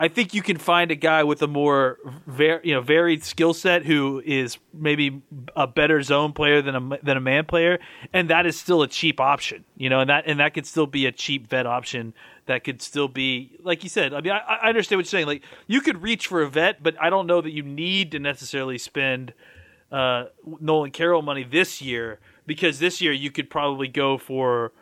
I 0.00 0.06
think 0.08 0.32
you 0.32 0.42
can 0.42 0.58
find 0.58 0.92
a 0.92 0.94
guy 0.94 1.24
with 1.24 1.42
a 1.42 1.48
more 1.48 1.98
var- 2.26 2.60
you 2.62 2.72
know 2.72 2.80
varied 2.80 3.24
skill 3.24 3.52
set 3.52 3.84
who 3.84 4.22
is 4.24 4.58
maybe 4.72 5.22
a 5.56 5.66
better 5.66 6.02
zone 6.02 6.32
player 6.32 6.62
than 6.62 6.76
a 6.76 6.98
than 7.02 7.16
a 7.16 7.20
man 7.20 7.44
player, 7.44 7.80
and 8.12 8.30
that 8.30 8.46
is 8.46 8.58
still 8.58 8.82
a 8.82 8.88
cheap 8.88 9.20
option. 9.20 9.64
You 9.76 9.90
know, 9.90 10.00
and 10.00 10.08
that 10.08 10.24
and 10.26 10.38
that 10.38 10.54
could 10.54 10.66
still 10.66 10.86
be 10.86 11.06
a 11.06 11.12
cheap 11.12 11.48
vet 11.48 11.66
option. 11.66 12.14
That 12.46 12.62
could 12.62 12.80
still 12.80 13.08
be 13.08 13.56
like 13.62 13.82
you 13.82 13.90
said. 13.90 14.14
I 14.14 14.20
mean, 14.20 14.32
I, 14.32 14.38
I 14.62 14.68
understand 14.68 14.98
what 14.98 15.06
you're 15.06 15.10
saying. 15.10 15.26
Like 15.26 15.42
you 15.66 15.80
could 15.80 16.00
reach 16.00 16.28
for 16.28 16.42
a 16.42 16.48
vet, 16.48 16.82
but 16.82 16.94
I 17.00 17.10
don't 17.10 17.26
know 17.26 17.40
that 17.40 17.50
you 17.50 17.64
need 17.64 18.12
to 18.12 18.20
necessarily 18.20 18.78
spend 18.78 19.34
uh, 19.90 20.26
Nolan 20.60 20.92
Carroll 20.92 21.22
money 21.22 21.42
this 21.42 21.82
year 21.82 22.20
because 22.46 22.78
this 22.78 23.00
year 23.00 23.12
you 23.12 23.30
could 23.32 23.50
probably 23.50 23.88
go 23.88 24.16
for 24.16 24.72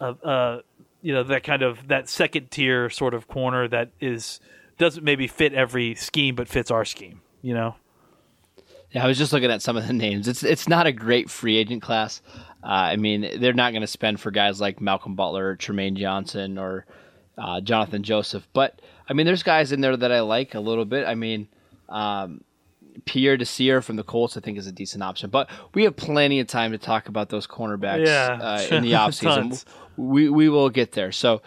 a, 0.00 0.12
a 0.12 0.60
you 1.06 1.12
know 1.12 1.22
that 1.22 1.44
kind 1.44 1.62
of 1.62 1.86
that 1.86 2.08
second 2.08 2.50
tier 2.50 2.90
sort 2.90 3.14
of 3.14 3.28
corner 3.28 3.68
that 3.68 3.92
is 4.00 4.40
doesn't 4.76 5.04
maybe 5.04 5.28
fit 5.28 5.54
every 5.54 5.94
scheme 5.94 6.34
but 6.34 6.48
fits 6.48 6.68
our 6.68 6.84
scheme. 6.84 7.20
You 7.42 7.54
know. 7.54 7.76
Yeah, 8.90 9.04
I 9.04 9.06
was 9.06 9.16
just 9.16 9.32
looking 9.32 9.52
at 9.52 9.62
some 9.62 9.76
of 9.76 9.86
the 9.86 9.92
names. 9.92 10.26
It's 10.26 10.42
it's 10.42 10.66
not 10.66 10.88
a 10.88 10.92
great 10.92 11.30
free 11.30 11.58
agent 11.58 11.80
class. 11.80 12.22
Uh, 12.60 12.90
I 12.90 12.96
mean, 12.96 13.38
they're 13.38 13.52
not 13.52 13.70
going 13.70 13.82
to 13.82 13.86
spend 13.86 14.18
for 14.18 14.32
guys 14.32 14.60
like 14.60 14.80
Malcolm 14.80 15.14
Butler, 15.14 15.50
or 15.50 15.56
Trumaine 15.56 15.94
Johnson, 15.94 16.58
or 16.58 16.86
uh, 17.38 17.60
Jonathan 17.60 18.02
Joseph. 18.02 18.48
But 18.52 18.82
I 19.08 19.12
mean, 19.12 19.26
there's 19.26 19.44
guys 19.44 19.70
in 19.70 19.82
there 19.82 19.96
that 19.96 20.10
I 20.10 20.22
like 20.22 20.56
a 20.56 20.60
little 20.60 20.84
bit. 20.84 21.06
I 21.06 21.14
mean, 21.14 21.46
um, 21.88 22.40
Pierre 23.04 23.36
Desir 23.36 23.80
from 23.80 23.94
the 23.94 24.02
Colts, 24.02 24.36
I 24.36 24.40
think, 24.40 24.58
is 24.58 24.66
a 24.66 24.72
decent 24.72 25.04
option. 25.04 25.30
But 25.30 25.50
we 25.72 25.84
have 25.84 25.94
plenty 25.94 26.40
of 26.40 26.48
time 26.48 26.72
to 26.72 26.78
talk 26.78 27.06
about 27.06 27.28
those 27.28 27.46
cornerbacks 27.46 28.06
Yeah, 28.06 28.38
uh, 28.40 28.74
in 28.74 28.82
the 28.82 28.92
offseason. 28.92 29.64
We 29.96 30.28
we 30.28 30.48
will 30.48 30.70
get 30.70 30.92
there. 30.92 31.12
So 31.12 31.42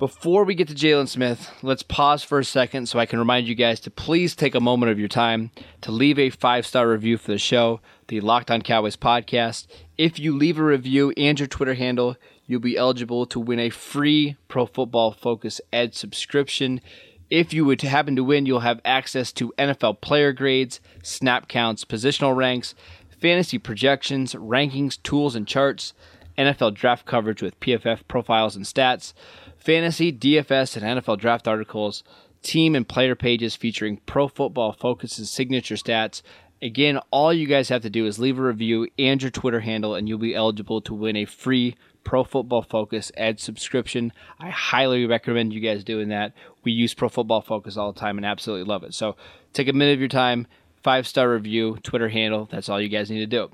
before 0.00 0.44
we 0.44 0.54
get 0.54 0.66
to 0.68 0.74
Jaylon 0.74 1.08
Smith, 1.08 1.50
let's 1.60 1.82
pause 1.82 2.22
for 2.22 2.38
a 2.38 2.44
second 2.44 2.88
so 2.88 2.98
I 2.98 3.04
can 3.04 3.18
remind 3.18 3.46
you 3.46 3.54
guys 3.54 3.80
to 3.80 3.90
please 3.90 4.34
take 4.34 4.54
a 4.54 4.60
moment 4.60 4.90
of 4.90 4.98
your 4.98 5.08
time 5.08 5.50
to 5.82 5.92
leave 5.92 6.18
a 6.18 6.30
five 6.30 6.64
star 6.64 6.88
review 6.88 7.18
for 7.18 7.32
the 7.32 7.38
show, 7.38 7.82
the 8.08 8.20
Locked 8.20 8.50
On 8.50 8.62
Cowboys 8.62 8.96
podcast. 8.96 9.66
If 9.98 10.18
you 10.18 10.34
leave 10.34 10.58
a 10.58 10.64
review 10.64 11.12
and 11.18 11.38
your 11.38 11.48
Twitter 11.48 11.74
handle, 11.74 12.16
you'll 12.46 12.60
be 12.60 12.78
eligible 12.78 13.26
to 13.26 13.38
win 13.38 13.58
a 13.58 13.68
free 13.68 14.38
Pro 14.48 14.64
Football 14.64 15.12
Focus 15.12 15.60
Edge 15.70 15.94
subscription. 15.94 16.80
If 17.28 17.52
you 17.52 17.66
would 17.66 17.82
happen 17.82 18.16
to 18.16 18.24
win, 18.24 18.46
you'll 18.46 18.60
have 18.60 18.80
access 18.86 19.32
to 19.32 19.52
NFL 19.58 20.00
player 20.00 20.32
grades, 20.32 20.80
snap 21.02 21.46
counts, 21.46 21.84
positional 21.84 22.34
ranks, 22.34 22.74
fantasy 23.20 23.58
projections, 23.58 24.34
rankings, 24.34 25.00
tools, 25.02 25.36
and 25.36 25.46
charts, 25.46 25.92
NFL 26.40 26.74
draft 26.74 27.06
coverage 27.06 27.42
with 27.42 27.60
PFF 27.60 28.00
profiles 28.08 28.56
and 28.56 28.64
stats, 28.64 29.12
fantasy, 29.58 30.12
DFS, 30.12 30.76
and 30.76 31.00
NFL 31.00 31.18
draft 31.18 31.46
articles, 31.46 32.02
team 32.42 32.74
and 32.74 32.88
player 32.88 33.14
pages 33.14 33.56
featuring 33.56 33.98
Pro 34.06 34.26
Football 34.26 34.72
Focus's 34.72 35.30
signature 35.30 35.74
stats. 35.74 36.22
Again, 36.62 36.98
all 37.10 37.32
you 37.32 37.46
guys 37.46 37.68
have 37.68 37.82
to 37.82 37.90
do 37.90 38.06
is 38.06 38.18
leave 38.18 38.38
a 38.38 38.42
review 38.42 38.88
and 38.98 39.20
your 39.20 39.30
Twitter 39.30 39.60
handle, 39.60 39.94
and 39.94 40.08
you'll 40.08 40.18
be 40.18 40.34
eligible 40.34 40.80
to 40.82 40.94
win 40.94 41.16
a 41.16 41.24
free 41.24 41.74
Pro 42.04 42.24
Football 42.24 42.62
Focus 42.62 43.12
Edge 43.16 43.40
subscription. 43.40 44.12
I 44.38 44.50
highly 44.50 45.06
recommend 45.06 45.52
you 45.52 45.60
guys 45.60 45.84
doing 45.84 46.08
that. 46.08 46.32
We 46.64 46.72
use 46.72 46.94
Pro 46.94 47.08
Football 47.08 47.42
Focus 47.42 47.76
all 47.76 47.92
the 47.92 48.00
time 48.00 48.16
and 48.16 48.26
absolutely 48.26 48.64
love 48.64 48.82
it. 48.82 48.94
So 48.94 49.16
take 49.52 49.68
a 49.68 49.72
minute 49.72 49.94
of 49.94 50.00
your 50.00 50.08
time, 50.08 50.46
five 50.82 51.06
star 51.06 51.30
review, 51.30 51.78
Twitter 51.82 52.08
handle. 52.08 52.48
That's 52.50 52.68
all 52.68 52.80
you 52.80 52.88
guys 52.88 53.10
need 53.10 53.20
to 53.20 53.26
do. 53.26 53.50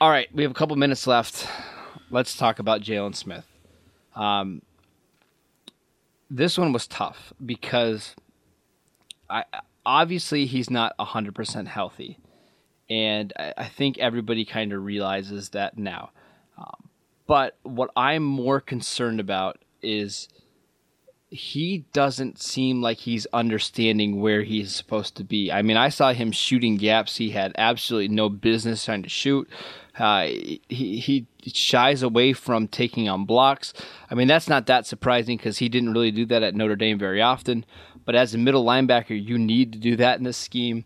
All 0.00 0.10
right, 0.10 0.28
we 0.34 0.42
have 0.42 0.50
a 0.50 0.54
couple 0.54 0.76
minutes 0.76 1.06
left. 1.06 1.48
Let's 2.10 2.36
talk 2.36 2.58
about 2.58 2.82
Jaylon 2.82 3.14
Smith. 3.14 3.46
Um, 4.14 4.62
this 6.30 6.58
one 6.58 6.72
was 6.72 6.86
tough 6.86 7.32
because 7.44 8.14
I 9.28 9.44
obviously 9.84 10.46
he's 10.46 10.70
not 10.70 10.94
hundred 10.98 11.34
percent 11.34 11.68
healthy, 11.68 12.18
and 12.88 13.32
I, 13.38 13.54
I 13.58 13.64
think 13.68 13.98
everybody 13.98 14.44
kind 14.44 14.72
of 14.72 14.84
realizes 14.84 15.50
that 15.50 15.78
now. 15.78 16.10
Um, 16.56 16.88
but 17.26 17.56
what 17.62 17.90
I'm 17.96 18.22
more 18.22 18.60
concerned 18.60 19.20
about 19.20 19.58
is 19.82 20.28
he 21.28 21.84
doesn't 21.92 22.40
seem 22.40 22.80
like 22.80 22.98
he's 22.98 23.26
understanding 23.32 24.20
where 24.20 24.42
he's 24.42 24.74
supposed 24.74 25.16
to 25.16 25.24
be. 25.24 25.50
I 25.50 25.62
mean, 25.62 25.76
I 25.76 25.88
saw 25.88 26.12
him 26.12 26.30
shooting 26.30 26.76
gaps 26.76 27.16
he 27.16 27.30
had 27.30 27.52
absolutely 27.58 28.14
no 28.14 28.28
business 28.28 28.84
trying 28.84 29.02
to 29.02 29.08
shoot. 29.08 29.48
Uh, 29.98 30.26
he 30.26 30.60
he 30.68 31.26
shies 31.54 32.02
away 32.02 32.32
from 32.32 32.68
taking 32.68 33.08
on 33.08 33.24
blocks. 33.24 33.72
I 34.10 34.14
mean, 34.14 34.28
that's 34.28 34.48
not 34.48 34.66
that 34.66 34.86
surprising 34.86 35.36
because 35.36 35.58
he 35.58 35.68
didn't 35.68 35.92
really 35.92 36.10
do 36.10 36.26
that 36.26 36.42
at 36.42 36.54
Notre 36.54 36.76
Dame 36.76 36.98
very 36.98 37.20
often. 37.22 37.64
But 38.04 38.14
as 38.14 38.34
a 38.34 38.38
middle 38.38 38.64
linebacker, 38.64 39.20
you 39.22 39.36
need 39.38 39.72
to 39.72 39.78
do 39.78 39.96
that 39.96 40.18
in 40.18 40.24
this 40.24 40.36
scheme. 40.36 40.84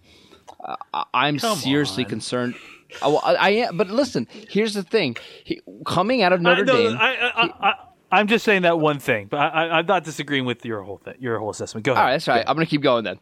Uh, 0.63 1.05
I'm 1.15 1.39
Come 1.39 1.57
seriously 1.59 2.05
on. 2.05 2.11
concerned. 2.11 2.55
I, 3.03 3.09
I, 3.09 3.35
I 3.35 3.49
am, 3.51 3.77
but 3.77 3.89
listen. 3.89 4.27
Here's 4.49 4.75
the 4.75 4.83
thing: 4.83 5.17
he, 5.45 5.61
coming 5.87 6.23
out 6.23 6.33
of 6.33 6.41
Notre 6.41 6.63
I, 6.63 6.65
no, 6.65 6.73
Dame, 6.73 6.97
I, 6.99 7.51
I, 7.61 7.75
I'm 8.13 8.27
just 8.27 8.45
saying 8.45 8.63
that 8.63 8.81
one 8.81 8.99
thing, 8.99 9.29
but 9.31 9.39
I, 9.39 9.47
I, 9.49 9.79
I'm 9.79 9.87
not 9.87 10.03
disagreeing 10.03 10.45
with 10.45 10.65
your 10.65 10.83
whole 10.83 10.99
thing, 10.99 11.15
your 11.21 11.39
whole 11.39 11.51
assessment. 11.51 11.85
Go 11.87 11.93
ahead. 11.93 12.01
all 12.01 12.07
right, 12.07 12.13
that's 12.15 12.27
right. 12.29 12.45
I'm 12.49 12.57
going 12.57 12.67
to 12.67 12.71
keep 12.71 12.83
going 12.83 13.05
then. 13.05 13.19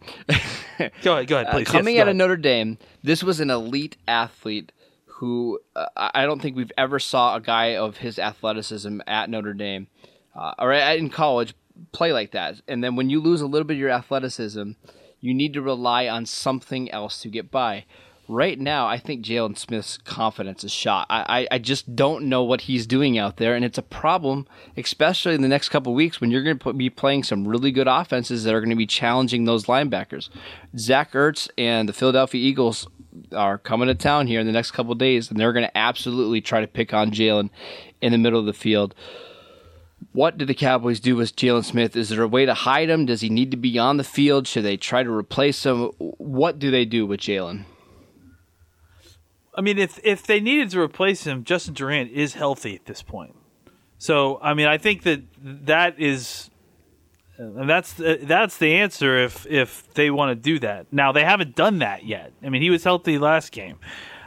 Go 1.02 1.16
ahead. 1.16 1.26
Go 1.28 1.36
ahead, 1.36 1.46
Uh, 1.48 1.64
coming 1.64 1.96
Yes, 1.96 2.02
out 2.02 2.04
go 2.06 2.10
of 2.12 2.16
Notre 2.16 2.36
Dame, 2.38 2.78
this 3.02 3.22
was 3.22 3.40
an 3.40 3.50
elite 3.50 3.96
athlete 4.08 4.72
who 5.18 5.58
uh, 5.74 5.86
I 5.96 6.26
don't 6.26 6.40
think 6.40 6.56
we've 6.56 6.72
ever 6.78 7.00
saw 7.00 7.34
a 7.34 7.40
guy 7.40 7.76
of 7.76 7.96
his 7.96 8.20
athleticism 8.20 9.00
at 9.06 9.28
Notre 9.28 9.52
Dame 9.52 9.88
uh, 10.34 10.54
or 10.60 10.72
at, 10.72 10.96
in 10.96 11.10
college 11.10 11.54
play 11.90 12.12
like 12.12 12.30
that. 12.32 12.60
And 12.68 12.84
then 12.84 12.94
when 12.94 13.10
you 13.10 13.20
lose 13.20 13.40
a 13.40 13.46
little 13.46 13.66
bit 13.66 13.74
of 13.74 13.80
your 13.80 13.90
athleticism, 13.90 14.72
you 15.20 15.34
need 15.34 15.54
to 15.54 15.62
rely 15.62 16.06
on 16.06 16.24
something 16.24 16.88
else 16.92 17.20
to 17.22 17.28
get 17.28 17.50
by. 17.50 17.84
Right 18.28 18.60
now, 18.60 18.86
I 18.86 18.98
think 18.98 19.24
Jaylon 19.24 19.58
Smith's 19.58 19.96
confidence 19.96 20.62
is 20.62 20.70
shot. 20.70 21.06
I, 21.10 21.40
I, 21.40 21.56
I 21.56 21.58
just 21.58 21.96
don't 21.96 22.26
know 22.26 22.44
what 22.44 22.62
he's 22.62 22.86
doing 22.86 23.18
out 23.18 23.38
there, 23.38 23.56
and 23.56 23.64
it's 23.64 23.78
a 23.78 23.82
problem, 23.82 24.46
especially 24.76 25.34
in 25.34 25.42
the 25.42 25.48
next 25.48 25.70
couple 25.70 25.94
weeks 25.94 26.20
when 26.20 26.30
you're 26.30 26.44
going 26.44 26.58
to 26.58 26.72
be 26.74 26.90
playing 26.90 27.24
some 27.24 27.48
really 27.48 27.72
good 27.72 27.88
offenses 27.88 28.44
that 28.44 28.54
are 28.54 28.60
going 28.60 28.70
to 28.70 28.76
be 28.76 28.86
challenging 28.86 29.46
those 29.46 29.64
linebackers. 29.64 30.28
Zach 30.76 31.12
Ertz 31.12 31.48
and 31.56 31.88
the 31.88 31.94
Philadelphia 31.94 32.46
Eagles 32.46 32.86
are 33.32 33.58
coming 33.58 33.88
to 33.88 33.94
town 33.94 34.26
here 34.26 34.40
in 34.40 34.46
the 34.46 34.52
next 34.52 34.72
couple 34.72 34.94
days, 34.94 35.30
and 35.30 35.38
they're 35.38 35.52
going 35.52 35.66
to 35.66 35.76
absolutely 35.76 36.40
try 36.40 36.60
to 36.60 36.66
pick 36.66 36.92
on 36.94 37.10
Jaylon 37.10 37.50
in 38.00 38.12
the 38.12 38.18
middle 38.18 38.40
of 38.40 38.46
the 38.46 38.52
field. 38.52 38.94
What 40.12 40.38
do 40.38 40.44
the 40.44 40.54
Cowboys 40.54 41.00
do 41.00 41.16
with 41.16 41.34
Jaylon 41.36 41.64
Smith? 41.64 41.96
Is 41.96 42.08
there 42.08 42.22
a 42.22 42.28
way 42.28 42.46
to 42.46 42.54
hide 42.54 42.88
him? 42.88 43.06
Does 43.06 43.20
he 43.20 43.28
need 43.28 43.50
to 43.50 43.56
be 43.56 43.78
on 43.78 43.96
the 43.96 44.04
field? 44.04 44.46
Should 44.46 44.64
they 44.64 44.76
try 44.76 45.02
to 45.02 45.10
replace 45.10 45.66
him? 45.66 45.90
What 45.98 46.58
do 46.58 46.70
they 46.70 46.84
do 46.84 47.06
with 47.06 47.20
Jaylon? 47.20 47.64
I 49.54 49.60
mean, 49.60 49.76
if 49.76 49.98
if 50.04 50.24
they 50.24 50.38
needed 50.38 50.70
to 50.70 50.80
replace 50.80 51.26
him, 51.26 51.42
Justin 51.42 51.74
Durant 51.74 52.12
is 52.12 52.34
healthy 52.34 52.76
at 52.76 52.86
this 52.86 53.02
point. 53.02 53.34
So, 53.98 54.38
I 54.40 54.54
mean, 54.54 54.68
I 54.68 54.78
think 54.78 55.02
that 55.02 55.22
that 55.42 55.98
is, 55.98 56.48
and 57.38 57.70
that's 57.70 57.92
the, 57.94 58.18
that's 58.22 58.58
the 58.58 58.74
answer. 58.74 59.16
If 59.16 59.46
if 59.46 59.92
they 59.94 60.10
want 60.10 60.30
to 60.30 60.34
do 60.34 60.58
that, 60.58 60.86
now 60.92 61.12
they 61.12 61.24
haven't 61.24 61.54
done 61.54 61.78
that 61.78 62.04
yet. 62.04 62.32
I 62.42 62.48
mean, 62.48 62.62
he 62.62 62.70
was 62.70 62.82
healthy 62.82 63.16
last 63.18 63.52
game. 63.52 63.78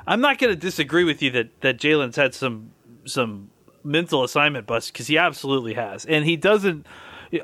I'm 0.08 0.22
not 0.22 0.38
going 0.38 0.54
to 0.54 0.60
disagree 0.60 1.04
with 1.04 1.22
you 1.22 1.30
that 1.32 1.62
that 1.62 1.78
Jaylon's 1.78 2.16
had 2.16 2.34
some 2.34 2.72
some 3.06 3.52
mental 3.84 4.24
assignment 4.24 4.66
bust 4.66 4.94
because 4.94 5.08
he 5.08 5.18
absolutely 5.18 5.74
has, 5.74 6.06
and 6.06 6.26
he 6.26 6.38
doesn't. 6.38 6.88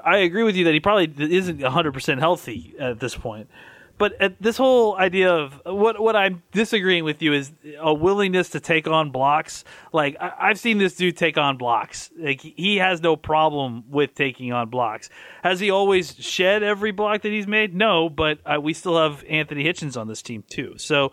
I 0.03 0.17
agree 0.17 0.43
with 0.43 0.56
you 0.56 0.65
that 0.65 0.73
he 0.73 0.80
probably 0.80 1.13
isn't 1.17 1.62
100 1.62 1.93
percent 1.93 2.19
healthy 2.21 2.73
at 2.80 2.99
this 2.99 3.15
point. 3.15 3.49
But 3.97 4.13
at 4.21 4.39
this 4.39 4.57
whole 4.57 4.95
idea 4.95 5.33
of 5.33 5.60
what 5.65 5.99
what 5.99 6.15
I'm 6.15 6.43
disagreeing 6.51 7.03
with 7.03 7.21
you 7.21 7.33
is 7.33 7.51
a 7.79 7.93
willingness 7.93 8.49
to 8.49 8.60
take 8.60 8.88
on 8.88 9.10
blocks. 9.10 9.63
Like 9.91 10.15
I, 10.19 10.33
I've 10.39 10.60
seen 10.60 10.77
this 10.77 10.95
dude 10.95 11.17
take 11.17 11.38
on 11.38 11.57
blocks. 11.57 12.12
Like 12.17 12.41
he 12.41 12.77
has 12.77 13.01
no 13.01 13.15
problem 13.15 13.86
with 13.89 14.13
taking 14.13 14.53
on 14.53 14.69
blocks. 14.69 15.10
Has 15.43 15.60
he 15.60 15.71
always 15.71 16.15
shed 16.15 16.62
every 16.62 16.91
block 16.91 17.23
that 17.23 17.31
he's 17.31 17.47
made? 17.47 17.73
No, 17.73 18.07
but 18.10 18.39
uh, 18.45 18.60
we 18.62 18.73
still 18.73 18.97
have 18.97 19.23
Anthony 19.27 19.63
Hitchens 19.63 19.99
on 19.99 20.07
this 20.07 20.21
team 20.21 20.43
too. 20.47 20.75
So, 20.77 21.12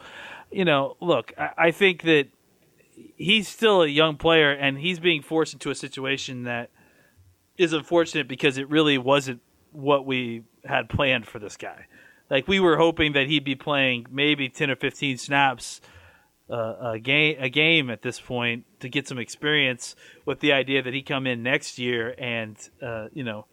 you 0.50 0.66
know, 0.66 0.96
look, 1.00 1.32
I, 1.38 1.50
I 1.56 1.70
think 1.70 2.02
that 2.02 2.28
he's 3.16 3.48
still 3.48 3.82
a 3.82 3.88
young 3.88 4.16
player 4.16 4.52
and 4.52 4.78
he's 4.78 4.98
being 4.98 5.22
forced 5.22 5.54
into 5.54 5.70
a 5.70 5.74
situation 5.74 6.44
that 6.44 6.70
is 7.56 7.72
unfortunate 7.72 8.28
because 8.28 8.58
it 8.58 8.68
really 8.68 8.98
wasn't 8.98 9.40
what 9.72 10.04
we 10.04 10.42
had 10.64 10.88
planned 10.88 11.26
for 11.26 11.38
this 11.38 11.56
guy. 11.56 11.86
Like 12.30 12.48
we 12.48 12.60
were 12.60 12.76
hoping 12.76 13.12
that 13.12 13.26
he'd 13.26 13.44
be 13.44 13.54
playing 13.54 14.06
maybe 14.10 14.48
ten 14.48 14.70
or 14.70 14.76
fifteen 14.76 15.18
snaps 15.18 15.80
uh, 16.50 16.92
a 16.92 16.98
game 16.98 17.36
a 17.38 17.48
game 17.48 17.90
at 17.90 18.02
this 18.02 18.20
point 18.20 18.64
to 18.80 18.88
get 18.88 19.08
some 19.08 19.18
experience, 19.18 19.96
with 20.24 20.40
the 20.40 20.52
idea 20.52 20.82
that 20.82 20.92
he 20.92 21.02
come 21.02 21.26
in 21.26 21.42
next 21.42 21.78
year 21.78 22.14
and 22.18 22.56
uh, 22.82 23.08
you 23.12 23.24
know 23.24 23.46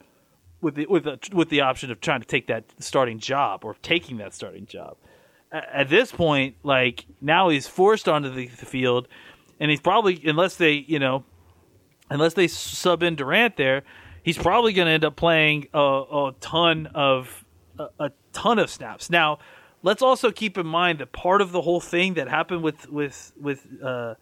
with 0.62 0.76
the 0.76 0.86
with 0.88 1.04
the, 1.04 1.20
with 1.34 1.50
the 1.50 1.62
option 1.62 1.92
of 1.92 2.02
trying 2.02 2.22
to 2.22 2.28
take 2.28 2.48
that 2.48 2.66
starting 2.80 3.20
job 3.20 3.64
or 3.64 3.76
taking 3.82 4.18
that 4.18 4.34
starting 4.34 4.66
job. 4.66 4.98
At 5.52 5.90
this 5.90 6.12
point, 6.12 6.56
like 6.64 7.06
now 7.20 7.50
he's 7.50 7.68
forced 7.68 8.08
onto 8.08 8.30
the, 8.30 8.48
the 8.48 8.66
field, 8.66 9.08
and 9.60 9.70
he's 9.70 9.82
probably 9.82 10.22
unless 10.26 10.56
they 10.56 10.74
you 10.74 11.00
know 11.00 11.24
unless 12.10 12.34
they 12.34 12.48
sub 12.48 13.04
in 13.04 13.16
Durant 13.16 13.58
there, 13.58 13.84
he's 14.24 14.38
probably 14.38 14.74
going 14.74 14.86
to 14.86 14.92
end 14.92 15.06
up 15.06 15.16
playing 15.16 15.68
a, 15.74 15.80
a 15.80 16.36
ton 16.40 16.88
of 16.94 17.46
a, 17.80 17.88
a, 18.00 18.12
ton 18.34 18.60
of 18.60 18.70
snaps. 18.70 19.10
Now, 19.10 19.40
let's 19.84 20.02
also 20.02 20.32
keep 20.32 20.58
in 20.58 20.68
mind 20.68 21.00
that 21.00 21.12
part 21.12 21.42
of 21.42 21.52
the 21.52 21.62
whole 21.62 21.82
thing 21.82 22.16
that 22.16 22.28
happened 22.28 22.64
with 22.64 22.90
with 22.90 23.34
with 23.40 23.68
uh, 23.84 24.16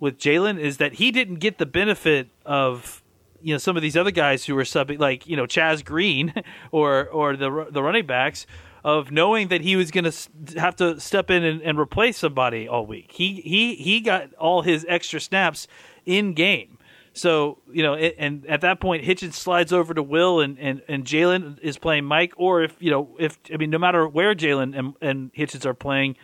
with 0.00 0.18
Jaylon 0.18 0.58
is 0.58 0.78
that 0.78 0.94
he 0.94 1.10
didn't 1.10 1.36
get 1.36 1.58
the 1.58 1.66
benefit 1.66 2.28
of 2.44 3.02
you 3.40 3.54
know 3.54 3.58
some 3.58 3.76
of 3.76 3.82
these 3.82 3.96
other 3.96 4.10
guys 4.10 4.44
who 4.44 4.54
were 4.54 4.62
subbing, 4.62 4.98
like 4.98 5.26
you 5.26 5.36
know 5.36 5.46
Chaz 5.46 5.84
Green 5.84 6.32
or 6.72 7.08
or 7.08 7.36
the 7.36 7.66
the 7.70 7.82
running 7.82 8.06
backs 8.06 8.46
of 8.84 9.10
knowing 9.10 9.48
that 9.48 9.62
he 9.62 9.76
was 9.76 9.90
going 9.90 10.04
to 10.04 10.60
have 10.60 10.76
to 10.76 11.00
step 11.00 11.30
in 11.30 11.42
and, 11.42 11.62
and, 11.62 11.78
replace 11.78 12.18
somebody 12.18 12.68
all 12.68 12.84
week. 12.84 13.12
He 13.12 13.40
he 13.40 13.74
he 13.76 14.00
got 14.00 14.34
all 14.34 14.60
his 14.60 14.84
extra 14.88 15.20
snaps 15.20 15.66
in 16.04 16.34
game. 16.34 16.73
So 17.14 17.58
you 17.72 17.84
know, 17.84 17.94
it, 17.94 18.16
and 18.18 18.44
at 18.46 18.60
that 18.62 18.80
point, 18.80 19.04
Hitchens 19.04 19.34
slides 19.34 19.72
over 19.72 19.94
to 19.94 20.02
Will, 20.02 20.40
and 20.40 20.58
and, 20.58 20.82
and 20.88 21.04
Jaylon 21.04 21.60
is 21.60 21.78
playing 21.78 22.04
Mike. 22.04 22.32
Or 22.36 22.62
if 22.62 22.74
you 22.80 22.90
know, 22.90 23.16
if 23.18 23.38
I 23.52 23.56
mean, 23.56 23.70
no 23.70 23.78
matter 23.78 24.06
where 24.06 24.34
Jaylon 24.34 24.76
and, 24.76 24.94
and 25.00 25.32
Hitchens 25.32 25.64
are 25.64 25.74
playing, 25.74 26.16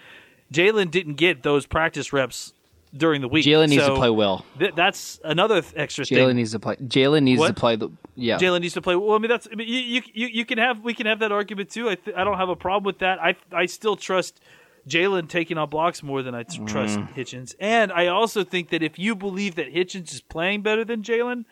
Jaylon 0.52 0.90
didn't 0.90 1.14
get 1.14 1.44
those 1.44 1.64
practice 1.64 2.12
reps 2.12 2.52
during 2.96 3.20
the 3.20 3.28
week. 3.28 3.46
Jaylon 3.46 3.68
needs 3.68 3.84
so 3.84 3.90
to 3.90 3.96
play 3.96 4.10
well. 4.10 4.44
Th- 4.58 4.74
that's 4.74 5.20
another 5.22 5.62
th- 5.62 5.74
extra 5.76 6.04
thing. 6.04 6.18
Jaylon 6.18 6.34
needs 6.34 6.50
to 6.52 6.58
play. 6.58 6.74
Jaylon 6.76 7.22
needs 7.22 7.38
what? 7.38 7.48
to 7.48 7.54
play 7.54 7.76
the 7.76 7.90
yeah. 8.16 8.38
Jaylon 8.38 8.60
needs 8.60 8.74
to 8.74 8.82
play. 8.82 8.96
Well, 8.96 9.14
I 9.14 9.18
mean 9.18 9.28
that's. 9.28 9.46
I 9.50 9.54
mean, 9.54 9.68
you, 9.68 10.02
you 10.12 10.26
you 10.26 10.44
can 10.44 10.58
have 10.58 10.80
we 10.80 10.92
can 10.94 11.06
have 11.06 11.20
that 11.20 11.30
argument 11.30 11.70
too. 11.70 11.88
I 11.88 11.94
th- 11.94 12.16
I 12.16 12.24
don't 12.24 12.36
have 12.36 12.48
a 12.48 12.56
problem 12.56 12.84
with 12.84 12.98
that. 12.98 13.22
I 13.22 13.36
I 13.52 13.66
still 13.66 13.94
trust 13.94 14.40
Jaylon 14.88 15.28
taking 15.28 15.58
on 15.58 15.68
blocks 15.68 16.02
more 16.02 16.22
than 16.22 16.34
I 16.34 16.42
t- 16.42 16.58
mm. 16.58 16.66
trust 16.66 16.98
Hitchens, 17.16 17.54
and 17.60 17.92
I 17.92 18.06
also 18.06 18.44
think 18.44 18.70
that 18.70 18.82
if 18.82 18.98
you 18.98 19.14
believe 19.14 19.54
that 19.56 19.72
Hitchens 19.72 20.12
is 20.12 20.20
playing 20.20 20.62
better 20.62 20.84
than 20.84 21.02
Jaylon, 21.02 21.44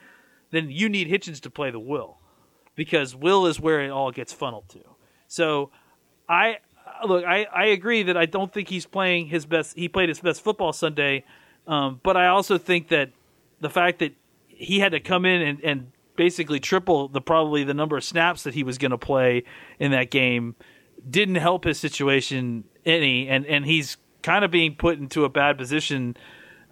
then 0.51 0.71
you 0.71 0.89
need 0.89 1.09
Hitchens 1.09 1.41
to 1.41 1.51
play 1.51 1.71
the 1.71 1.81
Will, 1.81 2.19
because 2.75 3.15
Will 3.15 3.47
is 3.47 3.61
where 3.61 3.83
it 3.83 3.91
all 3.91 4.11
gets 4.11 4.33
funneled 4.33 4.69
to. 4.71 4.81
So, 5.27 5.71
I 6.29 6.59
look, 7.07 7.25
I, 7.25 7.47
I 7.55 7.67
agree 7.67 8.03
that 8.05 8.17
I 8.17 8.27
don't 8.27 8.53
think 8.53 8.69
he's 8.69 8.87
playing 8.87 9.27
his 9.27 9.47
best. 9.47 9.77
He 9.77 9.89
played 9.89 10.09
his 10.09 10.21
best 10.21 10.43
football 10.43 10.73
Sunday, 10.73 11.25
um, 11.67 12.01
but 12.03 12.17
I 12.17 12.29
also 12.29 12.59
think 12.59 12.89
that 12.89 13.11
the 13.61 13.71
fact 13.71 13.99
that 13.99 14.15
he 14.49 14.81
had 14.81 14.93
to 14.93 15.01
come 15.01 15.25
in 15.25 15.43
and, 15.43 15.61
and 15.63 15.93
basically 16.17 16.59
triple 16.59 17.09
the 17.09 17.21
probably 17.21 17.63
the 17.65 17.75
number 17.75 17.97
of 17.97 18.05
snaps 18.05 18.43
that 18.43 18.55
he 18.55 18.65
was 18.65 18.77
going 18.77 18.91
to 18.91 18.99
play 18.99 19.45
in 19.79 19.93
that 19.93 20.11
game 20.11 20.57
didn't 21.09 21.37
help 21.37 21.65
his 21.65 21.79
situation 21.79 22.65
any, 22.85 23.29
and 23.29 23.47
and 23.47 23.65
he's 23.65 23.97
kind 24.23 24.45
of 24.45 24.51
being 24.51 24.75
put 24.75 24.99
into 24.99 25.25
a 25.25 25.29
bad 25.29 25.59
position 25.59 26.17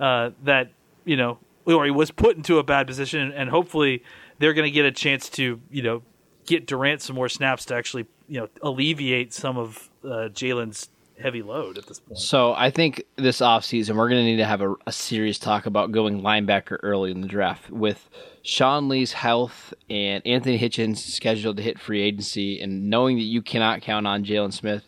uh, 0.01 0.31
that 0.45 0.73
you 1.05 1.17
know, 1.17 1.39
or 1.65 1.85
he 1.85 1.91
was 1.91 2.11
put 2.11 2.37
into 2.37 2.59
a 2.59 2.63
bad 2.63 2.87
position, 2.87 3.33
and 3.33 3.51
hopefully 3.51 4.03
they're 4.39 4.55
going 4.55 4.67
to 4.67 4.71
get 4.71 4.85
a 4.85 4.93
chance 4.93 5.29
to 5.31 5.61
you 5.71 5.83
know 5.83 6.03
get 6.47 6.67
Durant 6.67 7.03
some 7.03 7.17
more 7.17 7.29
snaps 7.29 7.65
to 7.67 7.75
actually 7.75 8.07
you 8.29 8.41
know 8.41 8.49
alleviate 8.63 9.33
some 9.33 9.57
of 9.57 9.91
uh, 10.05 10.29
Jaylon's 10.33 10.89
heavy 11.21 11.43
load 11.43 11.79
at 11.79 11.87
this 11.87 12.01
point. 12.01 12.19
So 12.19 12.53
I 12.55 12.71
think 12.71 13.05
this 13.17 13.41
offseason 13.41 13.97
we're 13.97 14.09
going 14.09 14.25
to 14.25 14.31
need 14.31 14.37
to 14.37 14.45
have 14.45 14.61
a, 14.61 14.75
a, 14.87 14.93
serious 14.93 15.39
talk 15.39 15.67
about 15.67 15.93
going 15.93 16.23
linebacker 16.23 16.79
early 16.83 17.11
in 17.11 17.21
the 17.21 17.29
draft 17.29 17.71
with 17.71 18.09
Sean 18.43 18.89
Lee's 18.89 19.13
health 19.13 19.73
and 19.89 20.27
Anthony 20.27 20.59
Hitchens 20.59 20.99
scheduled 20.99 21.57
to 21.57 21.63
hit 21.63 21.79
free 21.79 22.03
agency, 22.03 22.61
and 22.61 22.91
knowing 22.91 23.17
that 23.17 23.23
you 23.23 23.43
cannot 23.43 23.83
count 23.83 24.07
on 24.07 24.25
Jaylon 24.25 24.53
Smith. 24.53 24.85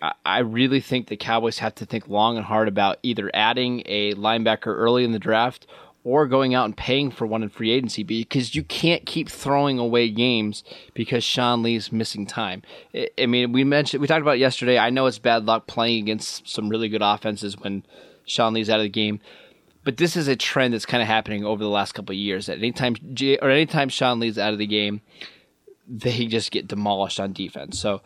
I, 0.00 0.12
I 0.24 0.38
really 0.40 0.80
think 0.80 1.08
the 1.08 1.16
Cowboys 1.16 1.58
have 1.58 1.74
to 1.76 1.86
think 1.86 2.08
long 2.08 2.36
and 2.36 2.46
hard 2.46 2.68
about 2.68 2.98
either 3.02 3.30
adding 3.34 3.82
a 3.86 4.14
linebacker 4.14 4.66
early 4.66 5.04
in 5.04 5.12
the 5.12 5.18
draft 5.18 5.66
or 6.08 6.26
going 6.26 6.54
out 6.54 6.64
and 6.64 6.74
paying 6.74 7.10
for 7.10 7.26
one 7.26 7.42
in 7.42 7.50
free 7.50 7.70
agency 7.70 8.02
because 8.02 8.54
you 8.54 8.62
can't 8.62 9.04
keep 9.04 9.28
throwing 9.28 9.78
away 9.78 10.08
games 10.08 10.64
because 10.94 11.22
Sean 11.22 11.62
Lee's 11.62 11.92
missing 11.92 12.24
time. 12.24 12.62
I 13.18 13.26
mean, 13.26 13.52
we 13.52 13.62
mentioned 13.62 14.00
we 14.00 14.06
talked 14.06 14.22
about 14.22 14.38
yesterday. 14.38 14.78
I 14.78 14.88
know 14.88 15.04
it's 15.04 15.18
bad 15.18 15.44
luck 15.44 15.66
playing 15.66 16.04
against 16.04 16.48
some 16.48 16.70
really 16.70 16.88
good 16.88 17.02
offenses 17.02 17.58
when 17.58 17.84
Sean 18.24 18.54
Lee's 18.54 18.70
out 18.70 18.80
of 18.80 18.84
the 18.84 18.88
game, 18.88 19.20
but 19.84 19.98
this 19.98 20.16
is 20.16 20.28
a 20.28 20.36
trend 20.36 20.72
that's 20.72 20.86
kind 20.86 21.02
of 21.02 21.08
happening 21.08 21.44
over 21.44 21.62
the 21.62 21.68
last 21.68 21.92
couple 21.92 22.14
of 22.14 22.18
years. 22.18 22.46
That 22.46 22.56
anytime 22.56 22.96
or 23.42 23.50
anytime 23.50 23.90
Sean 23.90 24.18
Lee's 24.18 24.38
out 24.38 24.54
of 24.54 24.58
the 24.58 24.66
game, 24.66 25.02
they 25.86 26.24
just 26.24 26.50
get 26.50 26.66
demolished 26.66 27.20
on 27.20 27.34
defense. 27.34 27.78
So 27.78 28.00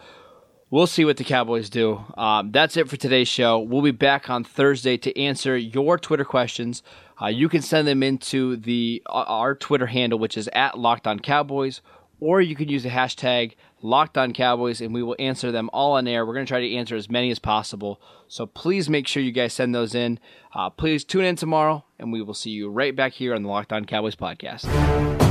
we'll 0.71 0.89
see 0.89 1.05
what 1.05 1.19
the 1.19 1.25
Cowboys 1.25 1.71
do. 1.71 2.05
Um, 2.17 2.51
that's 2.51 2.77
it 2.77 2.89
for 2.89 2.97
today's 2.97 3.29
show. 3.29 3.61
We'll 3.61 3.83
be 3.83 3.93
back 3.93 4.29
on 4.29 4.43
Thursday 4.43 4.97
to 4.97 5.17
answer 5.17 5.57
your 5.57 5.99
Twitter 5.99 6.25
questions. 6.25 6.83
Uh, 7.23 7.29
you 7.29 7.49
can 7.49 7.63
send 7.63 7.87
them 7.87 8.03
into 8.03 8.57
the 8.57 9.03
uh, 9.07 9.25
our 9.27 9.55
Twitter 9.55 9.87
handle, 9.87 10.19
which 10.19 10.37
is 10.37 10.49
at 10.53 10.79
Locked 10.79 11.07
On 11.07 11.21
Cowboys, 11.21 11.81
or 12.19 12.41
you 12.41 12.57
can 12.57 12.69
use 12.69 12.83
the 12.83 12.89
hashtag 12.89 13.55
Locked 13.81 14.19
On 14.19 14.33
Cowboys, 14.33 14.81
and 14.81 14.93
we 14.93 15.03
will 15.03 15.17
answer 15.19 15.53
them 15.53 15.71
all 15.73 15.93
on 15.93 16.09
air. 16.09 16.27
We're 16.27 16.35
going 16.35 16.47
to 16.47 16.51
try 16.51 16.61
to 16.61 16.75
answer 16.75 16.97
as 16.97 17.11
many 17.11 17.31
as 17.31 17.39
possible. 17.39 18.01
So 18.29 18.47
please 18.47 18.89
make 18.89 19.07
sure 19.07 19.23
you 19.23 19.33
guys 19.33 19.53
send 19.53 19.75
those 19.75 19.95
in. 19.95 20.19
Uh, 20.55 20.71
please 20.71 21.05
tune 21.05 21.25
in 21.25 21.37
tomorrow, 21.37 21.85
and 21.99 22.13
we 22.13 22.23
will 22.23 22.35
see 22.35 22.51
you 22.51 22.69
right 22.69 22.95
back 22.95 23.13
here 23.13 23.35
on 23.35 23.43
the 23.43 23.49
Locked 23.49 23.73
On 23.73 23.85
Cowboys 23.85 24.17
podcast. 24.17 25.22